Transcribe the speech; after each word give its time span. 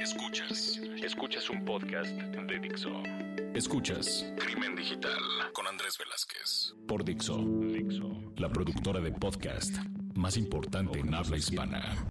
Escuchas. 0.00 0.80
Escuchas 1.04 1.50
un 1.50 1.62
podcast 1.62 2.10
de 2.10 2.58
Dixo. 2.58 3.02
Escuchas 3.54 4.24
Crimen 4.38 4.74
Digital 4.74 5.12
con 5.52 5.66
Andrés 5.66 5.98
Velázquez. 5.98 6.74
Por 6.88 7.04
Dixo. 7.04 7.36
Dixo. 7.36 8.10
La 8.38 8.48
productora 8.48 9.00
de 9.00 9.12
podcast 9.12 9.76
más 10.14 10.38
importante 10.38 10.98
en 11.00 11.14
habla 11.14 11.36
hispana. 11.36 12.10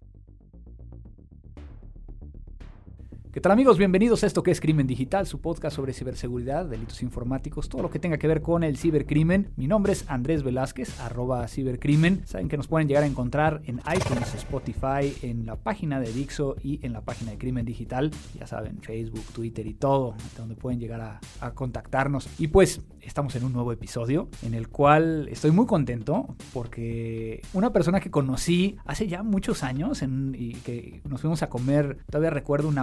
¿Qué 3.32 3.40
tal 3.40 3.52
amigos? 3.52 3.78
Bienvenidos 3.78 4.24
a 4.24 4.26
esto 4.26 4.42
que 4.42 4.50
es 4.50 4.60
Crimen 4.60 4.88
Digital, 4.88 5.24
su 5.24 5.40
podcast 5.40 5.76
sobre 5.76 5.92
ciberseguridad, 5.92 6.66
delitos 6.66 7.00
informáticos, 7.00 7.68
todo 7.68 7.80
lo 7.80 7.88
que 7.88 8.00
tenga 8.00 8.18
que 8.18 8.26
ver 8.26 8.42
con 8.42 8.64
el 8.64 8.76
cibercrimen. 8.76 9.52
Mi 9.54 9.68
nombre 9.68 9.92
es 9.92 10.04
Andrés 10.08 10.42
Velázquez, 10.42 10.98
arroba 10.98 11.46
cibercrimen. 11.46 12.26
Saben 12.26 12.48
que 12.48 12.56
nos 12.56 12.66
pueden 12.66 12.88
llegar 12.88 13.04
a 13.04 13.06
encontrar 13.06 13.62
en 13.66 13.80
iTunes, 13.94 14.34
Spotify, 14.34 15.14
en 15.22 15.46
la 15.46 15.54
página 15.54 16.00
de 16.00 16.12
Dixo 16.12 16.56
y 16.60 16.84
en 16.84 16.92
la 16.92 17.02
página 17.02 17.30
de 17.30 17.38
Crimen 17.38 17.64
Digital. 17.64 18.10
Ya 18.36 18.48
saben, 18.48 18.82
Facebook, 18.82 19.22
Twitter 19.32 19.64
y 19.64 19.74
todo, 19.74 20.16
donde 20.36 20.56
pueden 20.56 20.80
llegar 20.80 21.00
a, 21.00 21.20
contactarnos. 21.54 22.28
Y 22.40 22.48
pues 22.48 22.80
estamos 23.00 23.36
en 23.36 23.44
un 23.44 23.52
nuevo 23.52 23.72
episodio 23.72 24.28
en 24.42 24.54
el 24.54 24.68
cual 24.68 25.28
estoy 25.30 25.52
muy 25.52 25.66
contento 25.66 26.34
porque 26.52 27.42
una 27.54 27.72
persona 27.72 28.00
que 28.00 28.10
conocí 28.10 28.76
hace 28.86 29.06
ya 29.06 29.22
muchos 29.22 29.62
años 29.62 30.02
y 30.02 30.54
que 30.64 31.00
nos 31.08 31.20
fuimos 31.20 31.42
a 31.42 31.48
comer, 31.48 31.98
todavía 32.10 32.30
recuerdo 32.30 32.68
un 32.68 32.78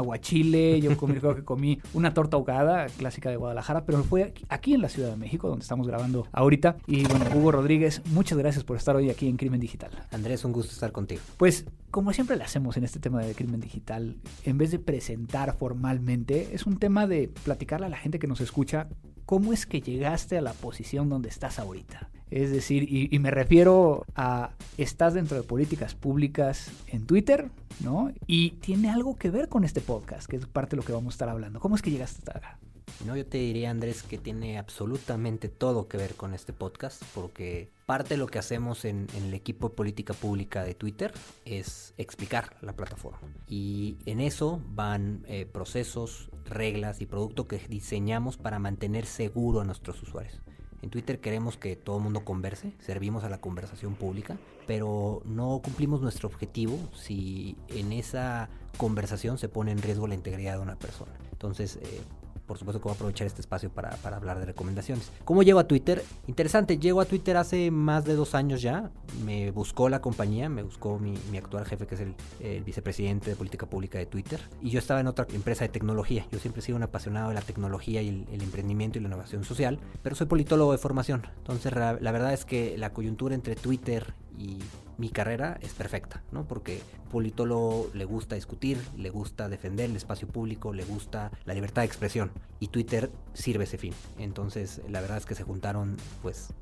yo 0.81 0.97
comí, 0.97 1.15
creo 1.15 1.35
que 1.35 1.43
comí 1.43 1.79
una 1.93 2.13
torta 2.13 2.37
ahogada 2.37 2.87
clásica 2.87 3.29
de 3.29 3.37
Guadalajara, 3.37 3.85
pero 3.85 4.03
fue 4.03 4.33
aquí 4.49 4.73
en 4.73 4.81
la 4.81 4.89
Ciudad 4.89 5.09
de 5.09 5.17
México 5.17 5.47
donde 5.47 5.63
estamos 5.63 5.87
grabando 5.87 6.27
ahorita. 6.31 6.77
Y 6.87 7.05
bueno, 7.07 7.25
Hugo 7.35 7.51
Rodríguez, 7.51 8.01
muchas 8.07 8.37
gracias 8.37 8.63
por 8.63 8.77
estar 8.77 8.95
hoy 8.95 9.09
aquí 9.09 9.27
en 9.27 9.37
Crimen 9.37 9.59
Digital. 9.59 9.91
Andrés, 10.11 10.43
un 10.45 10.51
gusto 10.51 10.73
estar 10.73 10.91
contigo. 10.91 11.21
Pues 11.37 11.65
como 11.91 12.13
siempre 12.13 12.35
le 12.35 12.43
hacemos 12.43 12.77
en 12.77 12.83
este 12.83 12.99
tema 12.99 13.21
de 13.21 13.33
crimen 13.33 13.61
digital, 13.61 14.17
en 14.43 14.57
vez 14.57 14.71
de 14.71 14.79
presentar 14.79 15.55
formalmente, 15.57 16.49
es 16.53 16.65
un 16.65 16.77
tema 16.77 17.07
de 17.07 17.29
platicarle 17.43 17.85
a 17.85 17.89
la 17.89 17.97
gente 17.97 18.19
que 18.19 18.27
nos 18.27 18.41
escucha 18.41 18.87
cómo 19.25 19.53
es 19.53 19.65
que 19.65 19.81
llegaste 19.81 20.37
a 20.37 20.41
la 20.41 20.53
posición 20.53 21.09
donde 21.09 21.29
estás 21.29 21.59
ahorita. 21.59 22.09
Es 22.29 22.51
decir, 22.51 22.83
y, 22.89 23.17
me 23.19 23.31
refiero 23.31 24.05
a, 24.15 24.51
estás 24.77 25.13
dentro 25.13 25.37
de 25.37 25.43
políticas 25.43 25.95
públicas 25.95 26.71
en 26.87 27.05
Twitter, 27.05 27.49
¿no? 27.79 28.11
Y 28.25 28.51
tiene 28.51 28.89
algo 28.89 29.17
que 29.17 29.29
ver 29.29 29.47
con 29.47 29.63
este 29.63 29.81
podcast, 29.81 30.29
que 30.29 30.35
es 30.35 30.45
parte 30.45 30.71
de 30.71 30.77
lo 30.77 30.85
que 30.85 30.91
vamos 30.91 31.13
a 31.13 31.15
estar 31.15 31.29
hablando. 31.29 31.59
¿Cómo 31.59 31.75
es 31.75 31.81
que 31.81 31.91
llegaste 31.91 32.19
hasta 32.19 32.37
acá? 32.37 32.59
No, 33.05 33.15
yo 33.15 33.25
te 33.25 33.37
diría, 33.37 33.69
Andrés, 33.69 34.01
que 34.01 34.17
tiene 34.17 34.57
absolutamente 34.57 35.49
todo 35.49 35.87
que 35.87 35.97
ver 35.97 36.15
con 36.15 36.33
este 36.33 36.51
podcast, 36.51 37.03
porque 37.13 37.69
parte 37.85 38.15
de 38.15 38.17
lo 38.17 38.27
que 38.27 38.39
hacemos 38.39 38.85
en, 38.85 39.07
en, 39.15 39.25
el 39.25 39.33
equipo 39.33 39.69
de 39.69 39.75
política 39.75 40.13
pública 40.13 40.63
de 40.63 40.73
Twitter 40.73 41.13
es 41.45 41.93
explicar 41.97 42.57
la 42.61 42.73
plataforma. 42.73 43.19
Y 43.47 43.97
en 44.05 44.19
eso 44.19 44.61
van 44.69 45.23
eh, 45.27 45.45
procesos, 45.45 46.29
reglas 46.45 46.99
y 46.99 47.05
producto 47.05 47.47
que 47.47 47.59
diseñamos 47.69 48.37
para 48.37 48.57
mantener 48.57 49.05
seguro 49.05 49.61
a 49.61 49.63
nuestros 49.63 50.01
usuarios. 50.01 50.41
En 50.81 50.89
Twitter 50.89 51.19
queremos 51.19 51.57
que 51.57 51.75
todo 51.75 51.97
el 51.97 52.03
mundo 52.03 52.23
converse, 52.23 52.73
servimos 52.79 53.23
a 53.23 53.29
la 53.29 53.39
conversación 53.39 53.95
pública, 53.95 54.37
pero 54.67 55.21
no 55.25 55.61
cumplimos 55.63 56.01
nuestro 56.01 56.27
objetivo 56.29 56.77
si 56.95 57.55
en 57.67 57.91
esa 57.93 58.49
conversación 58.77 59.37
se 59.37 59.49
pone 59.49 59.71
en 59.71 59.81
riesgo 59.81 60.07
la 60.07 60.13
integridad 60.13 60.53
de 60.53 60.61
una 60.61 60.75
persona. 60.77 61.11
Entonces, 61.31 61.77
eh, 61.81 62.01
por 62.47 62.57
supuesto 62.57 62.79
que 62.79 62.85
voy 62.85 62.93
a 62.93 62.95
aprovechar 62.95 63.27
este 63.27 63.41
espacio 63.41 63.69
para, 63.69 63.91
para, 63.97 64.15
hablar 64.15 64.39
de 64.39 64.45
recomendaciones. 64.45 65.11
¿Cómo 65.25 65.43
llego 65.43 65.59
a 65.59 65.67
Twitter? 65.67 66.03
Interesante, 66.27 66.77
llego 66.77 67.01
a 67.01 67.05
Twitter 67.05 67.37
hace 67.37 67.69
más 67.71 68.05
de 68.05 68.15
dos 68.15 68.33
años 68.35 68.61
ya. 68.61 68.89
Me 69.25 69.51
buscó 69.51 69.89
la 69.89 70.01
compañía, 70.01 70.47
me 70.47 70.63
buscó 70.63 70.97
mi, 70.97 71.17
actual 71.37 71.65
jefe, 71.65 71.85
que 71.85 71.95
es 71.95 72.01
el, 72.01 72.63
vicepresidente 72.63 73.31
de 73.31 73.35
política 73.35 73.65
pública 73.65 73.99
de 73.99 74.05
Twitter. 74.05 74.39
Y 74.61 74.69
yo 74.69 74.79
estaba 74.79 75.01
en 75.01 75.07
otra 75.07 75.27
empresa 75.33 75.65
de 75.65 75.69
tecnología. 75.69 76.25
Yo 76.31 76.39
siempre 76.39 76.61
he 76.61 76.63
sido 76.63 76.77
un 76.77 76.83
apasionado 76.83 77.29
de 77.29 77.35
la 77.35 77.41
tecnología 77.41 78.01
y 78.01 78.07
el, 78.07 78.25
el 78.31 78.41
emprendimiento 78.41 78.97
y 78.97 79.01
la 79.01 79.09
innovación 79.09 79.43
social, 79.43 79.79
pero 80.01 80.15
soy 80.15 80.27
politólogo 80.27 80.71
de 80.71 80.77
formación. 80.77 81.27
Entonces, 81.39 81.73
la 81.75 82.11
verdad 82.11 82.33
es 82.33 82.45
que 82.45 82.77
la 82.77 82.93
coyuntura 82.93 83.35
entre 83.35 83.55
Twitter 83.55 84.13
y 84.37 84.59
mi 84.97 85.09
carrera 85.09 85.57
es 85.61 85.73
perfecta, 85.73 86.23
¿no? 86.31 86.47
Porque 86.47 86.81
politólogo 87.11 87.89
le 87.93 88.05
gusta 88.05 88.35
discutir, 88.35 88.77
le 88.97 89.09
gusta 89.09 89.49
defender 89.49 89.89
el 89.89 89.95
espacio 89.95 90.27
público, 90.27 90.73
le 90.73 90.85
gusta 90.85 91.31
la 91.45 91.53
libertad 91.53 91.81
de 91.81 91.87
expresión 91.87 92.31
y 92.59 92.67
Twitter 92.67 93.11
sirve 93.33 93.63
ese 93.63 93.77
fin. 93.77 93.93
Entonces, 94.17 94.81
la 94.89 95.01
verdad 95.01 95.17
es 95.17 95.25
que 95.25 95.35
se 95.35 95.43
juntaron, 95.43 95.97
pues, 96.21 96.53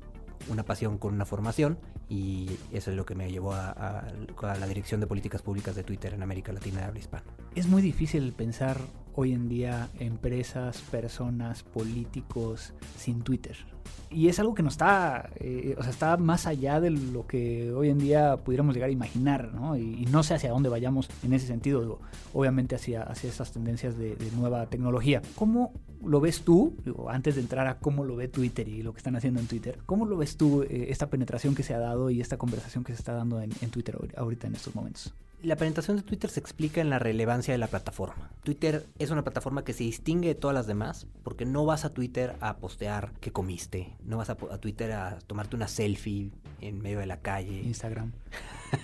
una 0.48 0.64
pasión 0.64 0.98
con 0.98 1.14
una 1.14 1.24
formación 1.24 1.78
y 2.08 2.50
eso 2.72 2.90
es 2.90 2.96
lo 2.96 3.04
que 3.04 3.14
me 3.14 3.30
llevó 3.30 3.54
a, 3.54 4.04
la 4.42 4.66
dirección 4.66 5.00
de 5.00 5.06
políticas 5.06 5.42
públicas 5.42 5.74
de 5.74 5.82
Twitter 5.82 6.14
en 6.14 6.22
América 6.22 6.52
Latina 6.52 6.80
y 6.80 6.84
habla. 6.84 7.22
Es 7.54 7.66
muy 7.66 7.82
difícil 7.82 8.32
pensar 8.32 8.78
hoy 9.16 9.32
en 9.32 9.48
día 9.48 9.88
empresas, 9.98 10.80
personas, 10.90 11.62
políticos 11.62 12.72
sin 12.96 13.22
Twitter. 13.22 13.56
Y 14.10 14.28
es 14.28 14.38
algo 14.38 14.54
que 14.54 14.62
no 14.62 14.68
está, 14.68 15.30
eh, 15.36 15.74
o 15.76 15.82
sea, 15.82 15.90
está 15.90 16.16
más 16.16 16.46
allá 16.46 16.80
de 16.80 16.90
lo 16.90 17.26
que 17.26 17.72
hoy 17.72 17.88
en 17.88 17.98
día 17.98 18.36
pudiéramos 18.36 18.74
llegar 18.74 18.88
a 18.88 18.92
imaginar, 18.92 19.52
¿no? 19.52 19.76
Y, 19.76 20.06
no 20.06 20.22
sé 20.22 20.34
hacia 20.34 20.50
dónde 20.50 20.68
vayamos 20.68 21.08
en 21.24 21.32
ese 21.32 21.46
sentido, 21.46 21.98
obviamente 22.32 22.76
hacia, 22.76 23.02
hacia 23.02 23.30
esas 23.30 23.50
tendencias 23.52 23.98
de, 23.98 24.14
de, 24.14 24.30
nueva 24.32 24.66
tecnología. 24.66 25.22
¿Cómo 25.34 25.72
lo 26.04 26.20
ves 26.20 26.42
tú, 26.42 26.76
digo, 26.84 27.10
antes 27.10 27.34
de 27.34 27.40
entrar 27.40 27.66
a 27.66 27.78
cómo 27.78 28.04
lo 28.04 28.14
ve 28.16 28.28
Twitter 28.28 28.68
y 28.68 28.82
lo 28.82 28.92
que 28.92 28.98
están 28.98 29.16
haciendo 29.16 29.40
en 29.40 29.46
Twitter, 29.46 29.78
cómo 29.86 30.06
lo 30.06 30.16
ves 30.16 30.36
tú 30.36 30.62
eh, 30.62 30.86
esta 30.90 31.08
penetración 31.10 31.54
que 31.54 31.62
se 31.62 31.74
ha 31.74 31.78
dado 31.78 32.10
y 32.10 32.20
esta 32.20 32.36
conversación 32.36 32.84
que 32.84 32.92
se 32.92 32.98
está 32.98 33.12
dando 33.12 33.40
en, 33.40 33.50
en 33.60 33.70
Twitter 33.70 33.98
ahorita 34.16 34.46
en 34.46 34.54
estos 34.54 34.74
momentos? 34.74 35.14
La 35.46 35.54
penetración 35.54 35.96
de 35.96 36.02
Twitter 36.02 36.28
se 36.28 36.40
explica 36.40 36.80
en 36.80 36.90
la 36.90 36.98
relevancia 36.98 37.54
de 37.54 37.58
la 37.58 37.68
plataforma. 37.68 38.32
Twitter 38.42 38.84
es 38.98 39.12
una 39.12 39.22
plataforma 39.22 39.62
que 39.62 39.74
se 39.74 39.84
distingue 39.84 40.30
de 40.30 40.34
todas 40.34 40.54
las 40.54 40.66
demás 40.66 41.06
porque 41.22 41.44
no 41.44 41.64
vas 41.64 41.84
a 41.84 41.94
Twitter 41.94 42.34
a 42.40 42.56
postear 42.56 43.12
que 43.20 43.30
comiste, 43.30 43.94
no 44.02 44.16
vas 44.16 44.28
a, 44.28 44.36
a 44.50 44.58
Twitter 44.58 44.90
a 44.90 45.20
tomarte 45.24 45.54
una 45.54 45.68
selfie 45.68 46.32
en 46.60 46.82
medio 46.82 46.98
de 46.98 47.06
la 47.06 47.20
calle. 47.20 47.62
Instagram. 47.62 48.10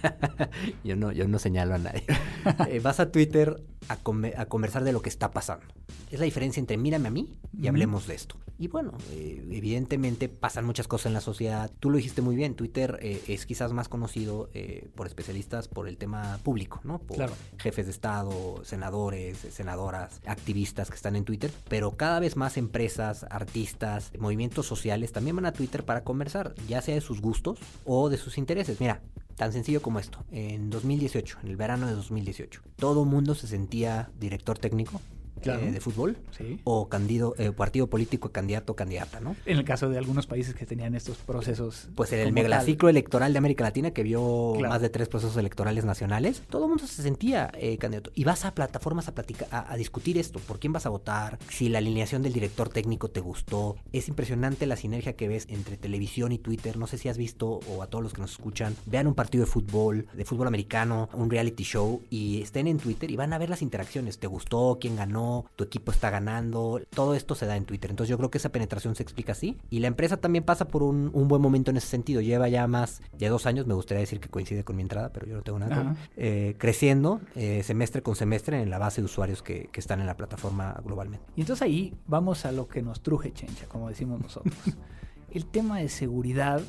yo, 0.84 0.94
no, 0.94 1.10
yo 1.10 1.26
no 1.26 1.40
señalo 1.40 1.74
a 1.74 1.78
nadie. 1.78 2.04
eh, 2.68 2.78
vas 2.78 3.00
a 3.00 3.10
Twitter 3.10 3.60
a, 3.88 3.96
come, 3.96 4.34
a, 4.36 4.46
conversar 4.46 4.84
de 4.84 4.92
lo 4.92 5.02
que 5.02 5.08
está 5.08 5.30
pasando. 5.30 5.66
Es 6.10 6.18
la 6.18 6.24
diferencia 6.24 6.60
entre 6.60 6.76
mírame 6.76 7.08
a 7.08 7.10
mí 7.10 7.36
y 7.58 7.66
hablemos 7.68 8.06
de 8.06 8.14
esto. 8.14 8.36
Y 8.58 8.68
bueno, 8.68 8.92
eh, 9.10 9.44
evidentemente 9.50 10.28
pasan 10.28 10.64
muchas 10.64 10.86
cosas 10.86 11.06
en 11.06 11.14
la 11.14 11.20
sociedad. 11.20 11.68
Tú 11.80 11.90
lo 11.90 11.96
dijiste 11.96 12.22
muy 12.22 12.36
bien, 12.36 12.54
Twitter 12.54 12.96
eh, 13.02 13.20
es 13.26 13.44
quizás 13.44 13.72
más 13.72 13.88
conocido 13.88 14.50
eh, 14.54 14.88
por 14.94 15.08
especialistas 15.08 15.66
por 15.66 15.88
el 15.88 15.96
tema 15.96 16.38
público, 16.44 16.80
¿no? 16.84 17.00
Por 17.00 17.16
claro. 17.16 17.32
jefes 17.58 17.86
de 17.86 17.92
Estado, 17.92 18.62
senadores, 18.64 19.38
senadoras, 19.38 20.20
activistas 20.26 20.90
que 20.90 20.94
están 20.94 21.16
en 21.16 21.24
Twitter. 21.24 21.50
Pero 21.68 21.96
cada 21.96 22.20
vez 22.20 22.36
más 22.36 22.56
empresas, 22.56 23.26
artistas, 23.30 24.12
movimientos 24.18 24.66
sociales 24.66 25.10
también 25.10 25.34
van 25.34 25.46
a 25.46 25.52
Twitter 25.52 25.84
para 25.84 26.04
conversar, 26.04 26.54
ya 26.68 26.82
sea 26.82 26.94
de 26.94 27.00
sus 27.00 27.20
gustos 27.20 27.58
o 27.84 28.10
de 28.10 28.16
sus 28.16 28.38
intereses. 28.38 28.80
Mira, 28.80 29.00
Tan 29.36 29.52
sencillo 29.52 29.82
como 29.82 29.98
esto. 29.98 30.24
En 30.30 30.70
2018, 30.70 31.38
en 31.42 31.48
el 31.48 31.56
verano 31.56 31.86
de 31.86 31.94
2018, 31.94 32.60
todo 32.76 33.04
mundo 33.04 33.34
se 33.34 33.46
sentía 33.46 34.10
director 34.18 34.58
técnico 34.58 35.00
claro. 35.42 35.66
eh, 35.66 35.72
de 35.72 35.80
fútbol 35.80 36.16
sí. 36.36 36.60
o 36.64 36.88
candido, 36.88 37.34
eh, 37.38 37.52
partido 37.52 37.88
político, 37.88 38.30
candidato 38.30 38.74
candidata, 38.74 39.20
¿no? 39.20 39.36
En 39.46 39.58
el 39.58 39.64
caso 39.64 39.88
de 39.88 39.98
algunos 39.98 40.26
países 40.26 40.54
que 40.54 40.66
tenían 40.66 40.94
estos 40.94 41.18
procesos. 41.18 41.88
Pues 41.94 42.12
en 42.12 42.20
el 42.20 42.32
megaciclo 42.32 42.88
electoral 42.88 43.32
de 43.32 43.38
América 43.38 43.64
Latina, 43.64 43.92
que 43.92 44.02
vio 44.02 44.54
claro. 44.56 44.72
más 44.72 44.82
de 44.82 44.88
tres 44.88 45.08
procesos 45.08 45.36
electorales 45.36 45.84
nacionales, 45.84 46.42
todo 46.48 46.64
el 46.64 46.68
mundo 46.68 46.86
se 46.86 47.02
sentía 47.02 47.50
eh, 47.54 47.78
candidato. 47.78 48.10
Y 48.14 48.24
vas 48.24 48.44
a 48.44 48.54
plataformas 48.54 49.08
a, 49.08 49.14
platicar, 49.14 49.48
a, 49.50 49.72
a, 49.72 49.76
discutir 49.76 50.18
esto, 50.18 50.38
por 50.40 50.58
quién 50.58 50.72
vas 50.72 50.86
a 50.86 50.90
votar, 50.90 51.38
si 51.48 51.68
la 51.68 51.78
alineación 51.78 52.22
del 52.22 52.32
director 52.32 52.68
técnico 52.68 53.10
te 53.10 53.20
gustó. 53.20 53.76
Es 53.92 54.08
impresionante 54.08 54.66
la 54.66 54.76
sinergia 54.76 55.14
que 55.14 55.28
ves 55.28 55.46
entre 55.48 55.76
televisión 55.76 56.32
y 56.32 56.38
Twitter. 56.38 56.76
No 56.76 56.86
sé 56.86 56.98
si 56.98 57.08
has 57.08 57.18
visto, 57.18 57.60
o 57.68 57.82
a 57.82 57.86
todos 57.86 58.02
los 58.02 58.12
que 58.12 58.20
nos 58.20 58.32
escuchan, 58.32 58.76
vean 58.86 59.06
un 59.06 59.14
partido 59.14 59.44
de 59.44 59.50
fútbol, 59.50 60.06
de 60.12 60.24
fútbol 60.24 60.46
americano, 60.46 61.08
un 61.12 61.30
reality 61.30 61.64
show, 61.64 62.02
y 62.10 62.42
estén 62.42 62.66
en 62.66 62.78
Twitter 62.78 63.10
y 63.10 63.16
van 63.16 63.32
a 63.32 63.38
ver 63.38 63.50
las 63.50 63.62
interacciones. 63.62 64.18
¿Te 64.18 64.26
gustó? 64.26 64.78
¿Quién 64.80 64.96
ganó? 64.96 65.31
¿Tu 65.56 65.64
equipo 65.64 65.92
está 65.92 66.10
ganando? 66.10 66.80
Todo 66.90 67.14
esto 67.14 67.34
se 67.34 67.46
da 67.46 67.56
en 67.56 67.64
Twitter. 67.64 67.90
Entonces 67.90 68.10
yo 68.10 68.18
creo 68.18 68.30
que 68.30 68.38
esa 68.38 68.50
penetración 68.50 68.94
se 68.94 69.02
explica 69.02 69.32
así. 69.32 69.58
Y 69.70 69.80
la 69.80 69.88
empresa 69.88 70.16
también 70.16 70.44
pasa 70.44 70.68
por 70.68 70.82
un, 70.82 71.10
un 71.12 71.28
buen 71.28 71.42
momento 71.42 71.70
en 71.70 71.76
ese 71.76 71.88
sentido. 71.88 72.20
Lleva 72.20 72.48
ya 72.48 72.66
más 72.66 73.02
de 73.18 73.28
dos 73.28 73.46
años, 73.46 73.66
me 73.66 73.74
gustaría 73.74 74.00
decir 74.00 74.20
que 74.20 74.28
coincide 74.28 74.64
con 74.64 74.76
mi 74.76 74.82
entrada, 74.82 75.12
pero 75.12 75.26
yo 75.26 75.36
no 75.36 75.42
tengo 75.42 75.58
nada. 75.58 75.96
Eh, 76.16 76.54
creciendo 76.58 77.20
eh, 77.34 77.62
semestre 77.62 78.02
con 78.02 78.16
semestre 78.16 78.62
en 78.62 78.70
la 78.70 78.78
base 78.78 79.00
de 79.00 79.06
usuarios 79.06 79.42
que, 79.42 79.68
que, 79.72 79.80
están 79.80 80.00
en 80.00 80.06
la 80.06 80.16
plataforma 80.16 80.80
globalmente. 80.84 81.26
Y 81.36 81.40
entonces 81.40 81.62
ahí 81.62 81.94
vamos 82.06 82.44
a 82.44 82.52
lo 82.52 82.68
que 82.68 82.82
nos 82.82 83.02
truje, 83.02 83.32
chencha, 83.32 83.66
como 83.66 83.88
decimos 83.88 84.20
nosotros. 84.20 84.54
El 85.30 85.46
tema 85.46 85.78
de 85.78 85.88
seguridad 85.88 86.60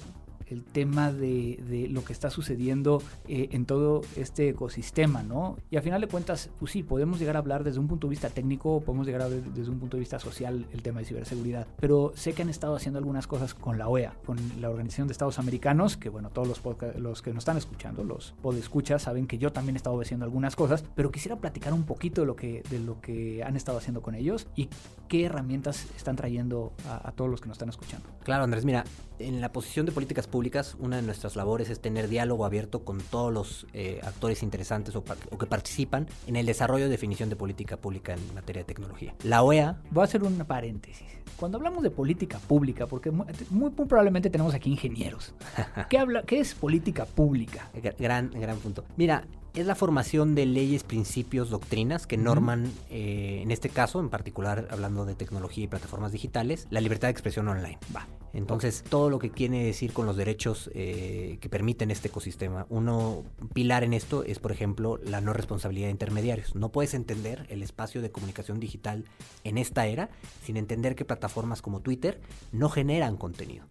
el 0.53 0.63
tema 0.63 1.11
de, 1.11 1.87
lo 1.89 2.03
que 2.03 2.13
está 2.13 2.29
sucediendo 2.29 3.01
eh, 3.27 3.49
en 3.51 3.65
todo 3.65 4.01
este 4.15 4.49
ecosistema, 4.49 5.23
¿no? 5.23 5.57
Y 5.69 5.77
al 5.77 5.83
final 5.83 6.01
de 6.01 6.07
cuentas, 6.07 6.49
pues 6.59 6.71
sí, 6.71 6.83
podemos 6.83 7.19
llegar 7.19 7.35
a 7.35 7.39
hablar 7.39 7.63
desde 7.63 7.79
un 7.79 7.87
punto 7.87 8.07
de 8.07 8.11
vista 8.11 8.29
técnico, 8.29 8.81
podemos 8.81 9.05
llegar 9.05 9.23
a 9.23 9.27
ver 9.27 9.43
desde 9.43 9.71
un 9.71 9.79
punto 9.79 9.97
de 9.97 10.01
vista 10.01 10.19
social 10.19 10.65
el 10.71 10.81
tema 10.81 10.99
de 10.99 11.05
ciberseguridad, 11.05 11.67
pero 11.79 12.13
sé 12.15 12.33
que 12.33 12.43
han 12.43 12.49
estado 12.49 12.75
haciendo 12.75 12.99
algunas 12.99 13.27
cosas 13.27 13.53
con 13.53 13.77
la 13.77 13.87
OEA, 13.87 14.15
con 14.25 14.37
la 14.61 14.69
Organización 14.69 15.07
de 15.07 15.13
Estados 15.13 15.39
Americanos, 15.39 15.97
que 15.97 16.09
bueno, 16.09 16.29
todos 16.29 16.47
los, 16.47 16.61
los 16.97 17.21
que 17.21 17.33
nos 17.33 17.41
están 17.41 17.57
escuchando, 17.57 18.03
los 18.03 18.33
podescuchas, 18.41 19.01
saben 19.01 19.27
que 19.27 19.37
yo 19.37 19.51
también 19.51 19.75
he 19.75 19.77
estado 19.77 19.99
haciendo 19.99 20.25
algunas 20.25 20.55
cosas, 20.55 20.83
pero 20.95 21.11
quisiera 21.11 21.37
platicar 21.37 21.73
un 21.73 21.83
poquito 21.83 22.21
de 22.21 22.27
lo 22.27 22.35
que, 22.35 22.63
de 22.69 22.79
lo 22.79 23.01
que 23.01 23.43
han 23.43 23.55
estado 23.55 23.77
haciendo 23.77 24.01
con 24.01 24.15
ellos 24.15 24.47
y 24.55 24.69
qué 25.07 25.25
herramientas 25.25 25.87
están 25.95 26.15
trayendo 26.15 26.73
a, 26.87 27.11
todos 27.11 27.29
los 27.29 27.41
que 27.41 27.47
nos 27.47 27.55
están 27.55 27.69
escuchando. 27.69 28.09
Claro, 28.23 28.43
Andrés, 28.43 28.65
mira, 28.65 28.83
en 29.19 29.41
la 29.41 29.51
posición 29.51 29.85
de 29.85 29.91
políticas 29.91 30.27
públicas, 30.27 30.42
una 30.79 30.97
de 30.97 31.01
nuestras 31.01 31.35
labores 31.35 31.69
es 31.69 31.79
tener 31.79 32.07
diálogo 32.07 32.45
abierto 32.45 32.83
con 32.83 32.99
todos 32.99 33.31
los 33.31 33.67
eh, 33.73 33.99
actores 34.03 34.43
interesantes 34.43 34.95
o, 34.95 35.03
que 35.03 35.45
participan 35.45 36.07
en 36.27 36.35
el 36.35 36.45
desarrollo 36.45 36.87
y 36.87 36.89
definición 36.89 37.29
de 37.29 37.35
política 37.35 37.77
pública 37.77 38.13
en 38.13 38.33
materia 38.33 38.61
de 38.61 38.65
tecnología. 38.65 39.15
La 39.23 39.43
OEA... 39.43 39.81
Voy 39.91 40.01
a 40.01 40.05
hacer 40.05 40.23
un 40.23 40.37
paréntesis. 40.39 41.07
Cuando 41.37 41.57
hablamos 41.57 41.83
de 41.83 41.91
política 41.91 42.39
pública, 42.39 42.87
porque 42.87 43.11
muy, 43.11 43.25
muy 43.49 43.69
probablemente 43.71 44.29
tenemos 44.29 44.53
aquí 44.53 44.69
ingenieros, 44.71 45.33
¿qué, 45.89 45.97
habla, 45.97 46.23
¿qué 46.23 46.39
es 46.39 46.53
política 46.53 47.05
pública? 47.05 47.69
Gran, 47.97 48.29
gran 48.29 48.57
punto. 48.57 48.83
Mira, 48.97 49.25
es 49.53 49.67
la 49.67 49.75
formación 49.75 50.33
de 50.33 50.45
leyes, 50.45 50.83
principios, 50.83 51.49
doctrinas 51.49 52.07
que 52.07 52.17
norman, 52.17 52.71
eh, 52.89 53.39
en 53.43 53.51
este 53.51 53.69
caso, 53.69 53.99
en 53.99 54.09
particular 54.09 54.67
hablando 54.71 55.05
de 55.05 55.13
tecnología 55.13 55.65
y 55.65 55.67
plataformas 55.67 56.11
digitales, 56.11 56.67
la 56.71 56.81
libertad 56.81 57.07
de 57.07 57.11
expresión 57.11 57.47
online. 57.47 57.77
Va. 57.95 58.07
Entonces, 58.33 58.83
todo 58.89 59.11
lo 59.11 59.19
que 59.19 59.29
quiere 59.29 59.63
decir 59.63 59.93
con 59.93 60.07
los 60.07 60.17
derechos 60.17 60.71
eh, 60.73 61.37
que 61.39 61.49
permiten 61.49 61.91
este 61.91 62.07
ecosistema. 62.07 62.65
Uno 62.69 63.23
pilar 63.53 63.83
en 63.83 63.93
esto 63.93 64.23
es, 64.23 64.39
por 64.39 64.51
ejemplo, 64.51 64.99
la 65.05 65.21
no 65.21 65.33
responsabilidad 65.33 65.87
de 65.87 65.91
intermediarios. 65.91 66.55
No 66.55 66.69
puedes 66.69 66.95
entender 66.95 67.45
el 67.49 67.61
espacio 67.61 68.01
de 68.01 68.11
comunicación 68.11 68.59
digital 68.59 69.05
en 69.43 69.59
esta 69.59 69.85
era 69.85 70.09
sin 70.43 70.57
entender 70.57 70.95
que 70.95 71.05
plataformas 71.05 71.61
como 71.61 71.81
Twitter 71.81 72.19
no 72.51 72.69
generan 72.69 73.17
contenido. 73.17 73.67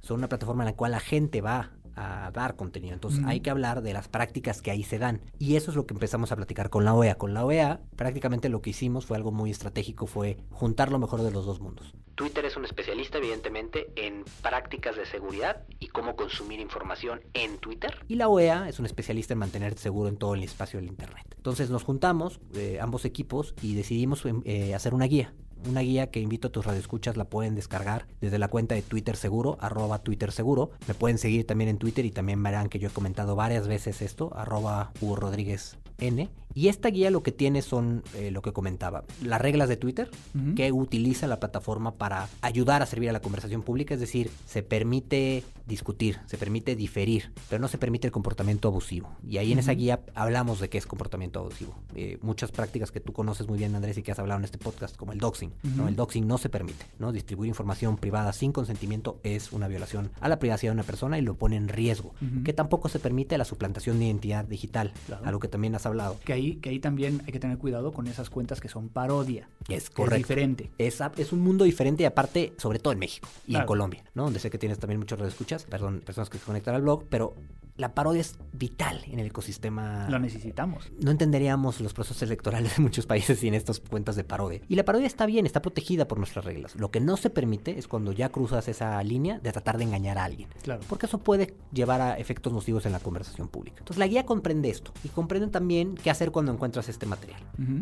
Son 0.00 0.18
una 0.18 0.28
plataforma 0.28 0.62
en 0.62 0.66
la 0.66 0.76
cual 0.76 0.92
la 0.92 1.00
gente 1.00 1.40
va 1.40 1.72
a 1.96 2.30
dar 2.32 2.56
contenido. 2.56 2.94
Entonces 2.94 3.24
hay 3.26 3.40
que 3.40 3.50
hablar 3.50 3.82
de 3.82 3.92
las 3.92 4.08
prácticas 4.08 4.62
que 4.62 4.70
ahí 4.70 4.82
se 4.82 4.98
dan. 4.98 5.20
Y 5.38 5.56
eso 5.56 5.70
es 5.70 5.76
lo 5.76 5.86
que 5.86 5.94
empezamos 5.94 6.32
a 6.32 6.36
platicar 6.36 6.70
con 6.70 6.84
la 6.84 6.94
OEA. 6.94 7.16
Con 7.16 7.34
la 7.34 7.44
OEA 7.44 7.80
prácticamente 7.96 8.48
lo 8.48 8.62
que 8.62 8.70
hicimos 8.70 9.06
fue 9.06 9.16
algo 9.16 9.32
muy 9.32 9.50
estratégico, 9.50 10.06
fue 10.06 10.38
juntar 10.50 10.90
lo 10.90 10.98
mejor 10.98 11.22
de 11.22 11.30
los 11.30 11.46
dos 11.46 11.60
mundos. 11.60 11.94
Twitter 12.14 12.44
es 12.44 12.56
un 12.56 12.64
especialista, 12.64 13.18
evidentemente, 13.18 13.90
en 13.96 14.24
prácticas 14.40 14.96
de 14.96 15.04
seguridad 15.04 15.64
y 15.80 15.88
cómo 15.88 16.14
consumir 16.14 16.60
información 16.60 17.20
en 17.34 17.58
Twitter. 17.58 17.96
Y 18.06 18.14
la 18.14 18.28
OEA 18.28 18.68
es 18.68 18.78
un 18.78 18.86
especialista 18.86 19.32
en 19.32 19.40
mantener 19.40 19.76
seguro 19.78 20.08
en 20.08 20.16
todo 20.16 20.34
el 20.34 20.44
espacio 20.44 20.78
del 20.78 20.88
Internet. 20.88 21.34
Entonces 21.36 21.70
nos 21.70 21.82
juntamos, 21.82 22.40
eh, 22.54 22.78
ambos 22.80 23.04
equipos, 23.04 23.54
y 23.62 23.74
decidimos 23.74 24.24
em, 24.26 24.42
eh, 24.44 24.74
hacer 24.74 24.94
una 24.94 25.06
guía 25.06 25.34
una 25.68 25.80
guía 25.80 26.10
que 26.10 26.20
invito 26.20 26.48
a 26.48 26.52
tus 26.52 26.64
radioescuchas, 26.64 27.16
la 27.16 27.24
pueden 27.24 27.54
descargar 27.54 28.06
desde 28.20 28.38
la 28.38 28.48
cuenta 28.48 28.74
de 28.74 28.82
Twitter 28.82 29.16
Seguro, 29.16 29.56
arroba 29.60 30.00
Twitter 30.00 30.32
Seguro. 30.32 30.70
Me 30.88 30.94
pueden 30.94 31.18
seguir 31.18 31.46
también 31.46 31.70
en 31.70 31.78
Twitter 31.78 32.04
y 32.04 32.10
también 32.10 32.42
verán 32.42 32.68
que 32.68 32.78
yo 32.78 32.88
he 32.88 32.92
comentado 32.92 33.36
varias 33.36 33.68
veces 33.68 34.02
esto, 34.02 34.30
arroba 34.34 34.92
Hugo 35.00 35.16
Rodríguez 35.16 35.76
N. 35.98 36.30
Y 36.54 36.68
esta 36.68 36.88
guía 36.88 37.10
lo 37.10 37.24
que 37.24 37.32
tiene 37.32 37.62
son 37.62 38.04
eh, 38.14 38.30
lo 38.30 38.40
que 38.40 38.52
comentaba, 38.52 39.04
las 39.22 39.40
reglas 39.40 39.68
de 39.68 39.76
Twitter 39.76 40.08
que 40.54 40.70
utiliza 40.70 41.26
la 41.26 41.40
plataforma 41.40 41.96
para 41.96 42.28
ayudar 42.42 42.80
a 42.80 42.86
servir 42.86 43.08
a 43.10 43.12
la 43.12 43.20
conversación 43.20 43.62
pública, 43.62 43.94
es 43.94 44.00
decir, 44.00 44.30
se 44.46 44.62
permite 44.62 45.42
discutir, 45.66 46.20
se 46.26 46.36
permite 46.36 46.76
diferir, 46.76 47.32
pero 47.48 47.60
no 47.60 47.68
se 47.68 47.78
permite 47.78 48.06
el 48.06 48.12
comportamiento 48.12 48.68
abusivo. 48.68 49.10
Y 49.26 49.38
ahí 49.38 49.52
en 49.52 49.58
esa 49.58 49.72
guía 49.72 50.00
hablamos 50.14 50.60
de 50.60 50.68
qué 50.68 50.78
es 50.78 50.86
comportamiento 50.86 51.40
abusivo. 51.40 51.74
Eh, 51.96 52.18
muchas 52.22 52.52
prácticas 52.52 52.92
que 52.92 53.00
tú 53.00 53.12
conoces 53.12 53.48
muy 53.48 53.58
bien, 53.58 53.74
Andrés, 53.74 53.98
y 53.98 54.02
que 54.02 54.12
has 54.12 54.18
hablado 54.18 54.38
en 54.38 54.44
este 54.44 54.58
podcast, 54.58 54.96
como 54.96 55.12
el 55.12 55.18
doxing. 55.18 55.52
¿no? 55.76 55.88
El 55.88 55.96
doxing 55.96 56.26
no 56.26 56.38
se 56.38 56.50
permite. 56.50 56.84
¿no? 56.98 57.12
Distribuir 57.12 57.48
información 57.48 57.96
privada 57.96 58.32
sin 58.32 58.52
consentimiento 58.52 59.18
es 59.22 59.52
una 59.52 59.68
violación 59.68 60.10
a 60.20 60.28
la 60.28 60.38
privacidad 60.38 60.72
de 60.72 60.74
una 60.74 60.82
persona 60.82 61.18
y 61.18 61.22
lo 61.22 61.34
pone 61.34 61.56
en 61.56 61.68
riesgo. 61.68 62.14
Que 62.44 62.52
tampoco 62.52 62.88
se 62.88 62.98
permite 62.98 63.38
la 63.38 63.44
suplantación 63.44 63.98
de 63.98 64.06
identidad 64.06 64.44
digital, 64.44 64.92
algo 65.24 65.40
que 65.40 65.48
también 65.48 65.74
has 65.74 65.83
hablado. 65.86 66.18
Que 66.24 66.32
ahí, 66.32 66.56
que 66.56 66.70
ahí 66.70 66.78
también 66.78 67.22
hay 67.26 67.32
que 67.32 67.40
tener 67.40 67.58
cuidado 67.58 67.92
con 67.92 68.06
esas 68.06 68.30
cuentas 68.30 68.60
que 68.60 68.68
son 68.68 68.88
parodia. 68.88 69.48
Es 69.68 69.90
correcto. 69.90 70.16
Es 70.16 70.28
diferente. 70.28 70.70
Es, 70.78 71.00
es 71.16 71.32
un 71.32 71.40
mundo 71.40 71.64
diferente 71.64 72.02
y 72.02 72.06
aparte, 72.06 72.54
sobre 72.58 72.78
todo 72.78 72.92
en 72.92 72.98
México 72.98 73.28
y 73.46 73.56
en 73.56 73.64
Colombia, 73.66 74.04
¿no? 74.14 74.24
Donde 74.24 74.38
sé 74.38 74.50
que 74.50 74.58
tienes 74.58 74.78
también 74.78 74.98
muchos 74.98 75.20
escuchas, 75.20 75.64
perdón, 75.64 76.02
personas 76.04 76.30
que 76.30 76.38
se 76.38 76.44
conectan 76.44 76.74
al 76.74 76.82
blog, 76.82 77.04
pero 77.08 77.34
la 77.76 77.92
parodia 77.92 78.20
es 78.20 78.36
vital 78.52 79.02
en 79.10 79.18
el 79.18 79.26
ecosistema. 79.26 80.08
Lo 80.08 80.20
necesitamos. 80.20 80.92
No 81.00 81.10
entenderíamos 81.10 81.80
los 81.80 81.92
procesos 81.92 82.22
electorales 82.22 82.76
de 82.76 82.82
muchos 82.82 83.06
países 83.06 83.40
sin 83.40 83.54
estas 83.54 83.80
cuentas 83.80 84.14
de 84.14 84.22
parodia. 84.22 84.60
Y 84.68 84.76
la 84.76 84.84
parodia 84.84 85.06
está 85.06 85.26
bien, 85.26 85.44
está 85.44 85.60
protegida 85.60 86.06
por 86.06 86.18
nuestras 86.18 86.44
reglas. 86.44 86.76
Lo 86.76 86.90
que 86.90 87.00
no 87.00 87.16
se 87.16 87.30
permite 87.30 87.76
es 87.78 87.88
cuando 87.88 88.12
ya 88.12 88.28
cruzas 88.28 88.68
esa 88.68 89.02
línea 89.02 89.40
de 89.40 89.50
tratar 89.50 89.78
de 89.78 89.84
engañar 89.84 90.18
a 90.18 90.24
alguien. 90.24 90.48
Claro. 90.62 90.82
Porque 90.88 91.06
eso 91.06 91.18
puede 91.18 91.54
llevar 91.72 92.00
a 92.00 92.16
efectos 92.16 92.52
nocivos 92.52 92.86
en 92.86 92.92
la 92.92 93.00
conversación 93.00 93.48
pública. 93.48 93.78
Entonces 93.80 93.98
la 93.98 94.06
guía 94.06 94.24
comprende 94.24 94.70
esto 94.70 94.92
y 95.02 95.08
comprende 95.08 95.48
también 95.48 95.73
qué 96.02 96.10
hacer 96.10 96.30
cuando 96.30 96.52
encuentras 96.52 96.88
este 96.88 97.06
material. 97.06 97.40